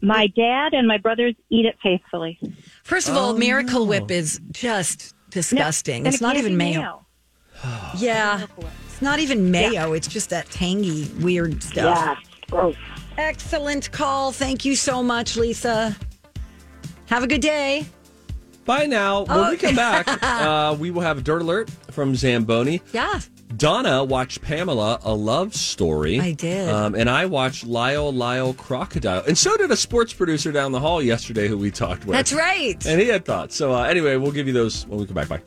[0.02, 2.40] My dad and my brothers eat it faithfully.
[2.84, 6.04] First of all, Miracle Whip is just disgusting.
[6.04, 7.06] No, it's and not even be mayo.
[7.98, 8.46] Yeah.
[8.88, 9.94] It's not even mayo.
[9.94, 11.98] It's just that tangy, weird stuff.
[11.98, 12.16] Yeah.
[12.50, 12.76] Gross.
[13.18, 14.32] Excellent call.
[14.32, 15.96] Thank you so much, Lisa.
[17.08, 17.86] Have a good day.
[18.66, 19.24] Bye now.
[19.24, 22.82] When we come back, uh, we will have a dirt alert from Zamboni.
[22.94, 23.20] Yeah.
[23.58, 26.20] Donna watched Pamela, a love story.
[26.20, 26.70] I did.
[26.70, 29.24] Um, and I watched Lyle, Lyle, Crocodile.
[29.28, 32.16] And so did a sports producer down the hall yesterday who we talked with.
[32.16, 32.84] That's right.
[32.86, 33.56] And he had thoughts.
[33.56, 35.28] So, uh, anyway, we'll give you those when we come back.
[35.28, 35.42] Bye.